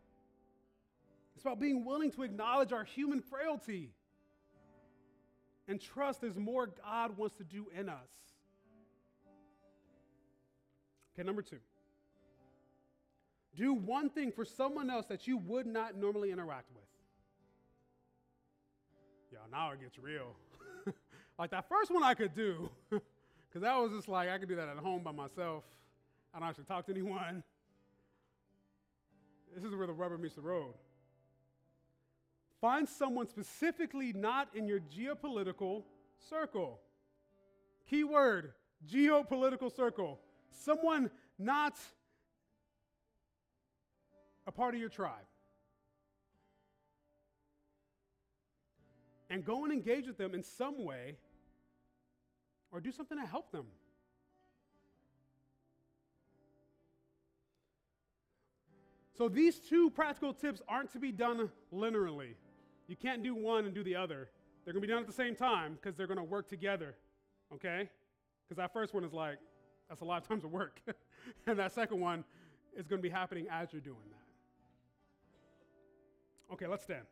It's 1.35 1.45
about 1.45 1.59
being 1.59 1.85
willing 1.85 2.11
to 2.13 2.23
acknowledge 2.23 2.73
our 2.73 2.85
human 2.85 3.21
frailty 3.21 3.91
and 5.71 5.81
trust 5.81 6.21
there's 6.21 6.39
more 6.39 6.69
God 6.85 7.17
wants 7.17 7.37
to 7.37 7.45
do 7.45 7.67
in 7.77 7.89
us. 7.89 8.11
Okay, 11.15 11.25
number 11.25 11.43
two. 11.43 11.59
Do 13.57 13.73
one 13.75 14.11
thing 14.11 14.33
for 14.33 14.45
someone 14.45 14.91
else 14.91 15.07
that 15.07 15.27
you 15.27 15.39
would 15.39 15.67
not 15.67 15.97
normally 15.97 16.31
interact 16.31 16.71
with. 16.73 16.85
Y'all, 19.33 19.43
now 19.51 19.73
it 19.73 19.81
gets 19.81 19.99
real. 19.99 20.35
Like 21.41 21.51
that 21.53 21.67
first 21.71 21.91
one 21.91 22.03
I 22.03 22.13
could 22.13 22.35
do, 22.35 22.69
because 22.91 23.63
that 23.63 23.75
was 23.75 23.93
just 23.93 24.09
like 24.09 24.29
I 24.29 24.37
could 24.37 24.49
do 24.49 24.57
that 24.57 24.69
at 24.69 24.77
home 24.77 25.03
by 25.03 25.11
myself. 25.11 25.65
I 26.35 26.39
don't 26.39 26.47
actually 26.47 26.65
talk 26.65 26.85
to 26.85 26.93
anyone. 26.93 27.43
This 29.55 29.65
is 29.65 29.75
where 29.75 29.87
the 29.87 29.93
rubber 29.95 30.19
meets 30.19 30.35
the 30.35 30.43
road. 30.43 30.75
Find 32.61 32.87
someone 32.87 33.27
specifically 33.27 34.13
not 34.13 34.49
in 34.55 34.69
your 34.69 34.81
geopolitical 34.81 35.85
circle. 36.29 36.79
Keyword 37.89 38.53
geopolitical 38.87 39.75
circle. 39.75 40.21
Someone 40.51 41.11
not 41.39 41.79
a 44.47 44.53
part 44.53 44.75
of 44.75 44.81
your 44.81 44.91
tribe. 44.91 45.25
and 49.31 49.45
go 49.45 49.65
and 49.65 49.73
engage 49.73 50.07
with 50.07 50.19
them 50.19 50.35
in 50.35 50.43
some 50.43 50.85
way 50.85 51.17
or 52.73 52.81
do 52.81 52.93
something 52.93 53.19
to 53.19 53.27
help 53.27 53.51
them. 53.51 53.67
So 59.17 59.29
these 59.29 59.59
two 59.59 59.91
practical 59.91 60.33
tips 60.33 60.63
aren't 60.67 60.93
to 60.93 60.99
be 60.99 61.13
done 61.13 61.51
linearly. 61.75 62.35
You 62.89 62.97
can't 62.97 63.23
do 63.23 63.35
one 63.35 63.67
and 63.67 63.75
do 63.75 63.85
the 63.85 63.95
other. 63.95 64.31
They're 64.65 64.73
going 64.73 64.83
to 64.83 64.87
be 64.87 64.93
done 64.93 65.03
at 65.03 65.07
the 65.07 65.13
same 65.13 65.35
time 65.35 65.75
because 65.75 65.95
they're 65.95 66.07
going 66.07 66.17
to 66.17 66.25
work 66.25 66.49
together. 66.49 66.95
Okay? 67.53 67.91
Because 68.49 68.57
that 68.57 68.73
first 68.73 68.95
one 68.95 69.05
is 69.05 69.13
like, 69.13 69.37
that's 69.89 70.01
a 70.01 70.05
lot 70.05 70.23
of 70.23 70.29
times 70.29 70.45
of 70.45 70.53
work. 70.53 70.81
and 71.47 71.59
that 71.59 71.73
second 71.73 72.01
one 72.01 72.25
is 72.75 72.87
going 72.87 72.99
to 72.99 73.03
be 73.03 73.11
happening 73.11 73.47
as 73.51 73.73
you're 73.73 73.83
doing 73.83 73.97
that. 74.09 74.17
Okay, 76.55 76.67
let's 76.67 76.85
stand. 76.85 77.05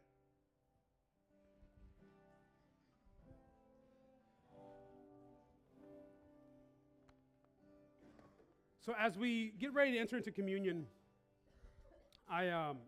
So 8.89 8.95
as 8.99 9.19
we 9.19 9.53
get 9.61 9.75
ready 9.75 9.93
to 9.93 9.99
enter 9.99 10.17
into 10.17 10.31
communion, 10.31 10.87
I 12.27 12.49
um, 12.49 12.79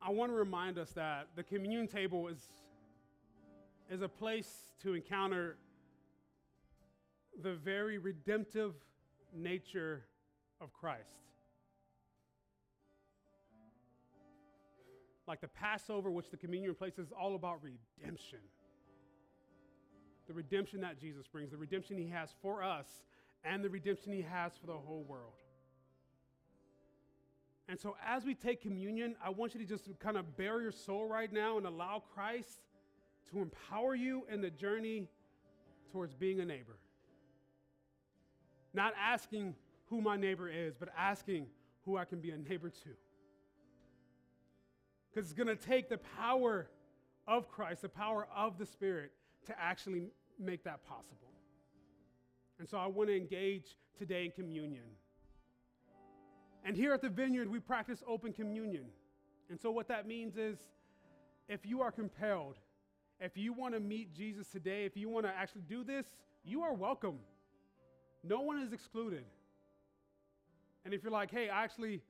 I 0.00 0.10
want 0.10 0.30
to 0.30 0.36
remind 0.36 0.78
us 0.78 0.90
that 0.90 1.26
the 1.34 1.42
communion 1.42 1.88
table 1.88 2.28
is 2.28 2.38
is 3.90 4.02
a 4.02 4.08
place 4.08 4.68
to 4.84 4.94
encounter 4.94 5.56
the 7.42 7.54
very 7.54 7.98
redemptive 7.98 8.74
nature 9.34 10.04
of 10.60 10.72
Christ. 10.72 11.24
Like 15.26 15.40
the 15.40 15.48
Passover, 15.48 16.12
which 16.12 16.30
the 16.30 16.36
communion 16.36 16.72
place 16.76 17.00
is 17.00 17.10
all 17.10 17.34
about 17.34 17.58
redemption. 17.64 18.38
The 20.26 20.34
redemption 20.34 20.80
that 20.80 20.98
Jesus 21.00 21.26
brings, 21.26 21.50
the 21.50 21.56
redemption 21.56 21.96
he 21.96 22.08
has 22.08 22.30
for 22.42 22.62
us, 22.62 22.86
and 23.44 23.64
the 23.64 23.70
redemption 23.70 24.12
he 24.12 24.22
has 24.22 24.52
for 24.60 24.66
the 24.66 24.72
whole 24.72 25.04
world. 25.08 25.34
And 27.68 27.78
so, 27.78 27.96
as 28.04 28.24
we 28.24 28.34
take 28.34 28.62
communion, 28.62 29.16
I 29.24 29.30
want 29.30 29.54
you 29.54 29.60
to 29.60 29.66
just 29.66 29.88
kind 29.98 30.16
of 30.16 30.36
bare 30.36 30.60
your 30.60 30.72
soul 30.72 31.08
right 31.08 31.32
now 31.32 31.58
and 31.58 31.66
allow 31.66 32.02
Christ 32.14 32.60
to 33.30 33.40
empower 33.40 33.94
you 33.94 34.24
in 34.30 34.40
the 34.40 34.50
journey 34.50 35.08
towards 35.90 36.14
being 36.14 36.40
a 36.40 36.44
neighbor. 36.44 36.78
Not 38.72 38.94
asking 39.00 39.54
who 39.86 40.00
my 40.00 40.16
neighbor 40.16 40.48
is, 40.48 40.74
but 40.78 40.90
asking 40.96 41.46
who 41.84 41.96
I 41.96 42.04
can 42.04 42.20
be 42.20 42.30
a 42.30 42.38
neighbor 42.38 42.70
to. 42.70 42.90
Because 45.10 45.30
it's 45.30 45.36
going 45.36 45.48
to 45.48 45.56
take 45.56 45.88
the 45.88 45.98
power 45.98 46.68
of 47.26 47.48
Christ, 47.48 47.82
the 47.82 47.88
power 47.88 48.28
of 48.34 48.58
the 48.58 48.66
Spirit, 48.66 49.12
to 49.46 49.54
actually 49.60 50.10
make 50.38 50.64
that 50.64 50.84
possible. 50.86 51.30
And 52.58 52.68
so 52.68 52.78
I 52.78 52.86
want 52.86 53.08
to 53.08 53.16
engage 53.16 53.76
today 53.98 54.24
in 54.24 54.30
communion. 54.30 54.84
And 56.64 56.76
here 56.76 56.92
at 56.92 57.02
the 57.02 57.08
Vineyard, 57.08 57.50
we 57.50 57.60
practice 57.60 58.02
open 58.06 58.32
communion. 58.32 58.86
And 59.50 59.60
so 59.60 59.70
what 59.70 59.88
that 59.88 60.06
means 60.06 60.36
is 60.36 60.58
if 61.48 61.64
you 61.64 61.80
are 61.82 61.92
compelled, 61.92 62.56
if 63.20 63.36
you 63.36 63.52
want 63.52 63.74
to 63.74 63.80
meet 63.80 64.14
Jesus 64.14 64.48
today, 64.48 64.84
if 64.84 64.96
you 64.96 65.08
want 65.08 65.26
to 65.26 65.32
actually 65.32 65.62
do 65.68 65.84
this, 65.84 66.06
you 66.44 66.62
are 66.62 66.74
welcome. 66.74 67.18
No 68.24 68.40
one 68.40 68.58
is 68.58 68.72
excluded. 68.72 69.24
And 70.84 70.92
if 70.92 71.02
you're 71.02 71.12
like, 71.12 71.30
hey, 71.30 71.48
I 71.48 71.64
actually 71.64 72.02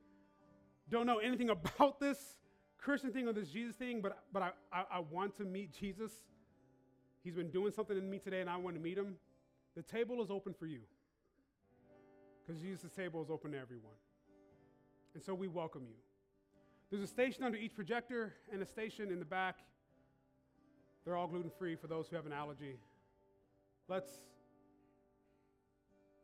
don't 0.88 1.06
know 1.06 1.18
anything 1.18 1.50
about 1.74 2.00
this 2.00 2.36
Christian 2.78 3.12
thing 3.12 3.28
or 3.28 3.32
this 3.32 3.48
Jesus 3.48 3.76
thing, 3.76 4.00
but, 4.00 4.18
but 4.32 4.42
I, 4.42 4.50
I, 4.72 4.84
I 4.92 5.00
want 5.00 5.36
to 5.36 5.44
meet 5.44 5.72
Jesus, 5.78 6.12
he's 7.26 7.34
been 7.34 7.50
doing 7.50 7.72
something 7.72 7.98
in 7.98 8.08
me 8.08 8.20
today 8.20 8.40
and 8.40 8.48
I 8.48 8.56
want 8.56 8.76
to 8.76 8.80
meet 8.80 8.96
him, 8.96 9.16
the 9.74 9.82
table 9.82 10.22
is 10.22 10.30
open 10.30 10.54
for 10.54 10.66
you. 10.66 10.78
Because 12.46 12.62
Jesus' 12.62 12.92
table 12.92 13.20
is 13.20 13.30
open 13.30 13.50
to 13.50 13.58
everyone. 13.58 13.96
And 15.14 15.22
so 15.22 15.34
we 15.34 15.48
welcome 15.48 15.82
you. 15.88 15.96
There's 16.88 17.02
a 17.02 17.12
station 17.12 17.42
under 17.42 17.58
each 17.58 17.74
projector 17.74 18.34
and 18.52 18.62
a 18.62 18.64
station 18.64 19.10
in 19.10 19.18
the 19.18 19.24
back. 19.24 19.56
They're 21.04 21.16
all 21.16 21.26
gluten 21.26 21.50
free 21.58 21.74
for 21.74 21.88
those 21.88 22.06
who 22.06 22.14
have 22.14 22.26
an 22.26 22.32
allergy. 22.32 22.76
Let's, 23.88 24.10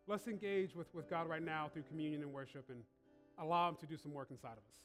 let's 0.06 0.28
engage 0.28 0.76
with, 0.76 0.94
with 0.94 1.10
God 1.10 1.28
right 1.28 1.42
now 1.42 1.68
through 1.72 1.82
communion 1.82 2.22
and 2.22 2.32
worship 2.32 2.66
and 2.68 2.78
allow 3.40 3.68
Him 3.70 3.76
to 3.80 3.86
do 3.86 3.96
some 3.96 4.12
work 4.14 4.28
inside 4.30 4.52
of 4.52 4.58
us. 4.58 4.76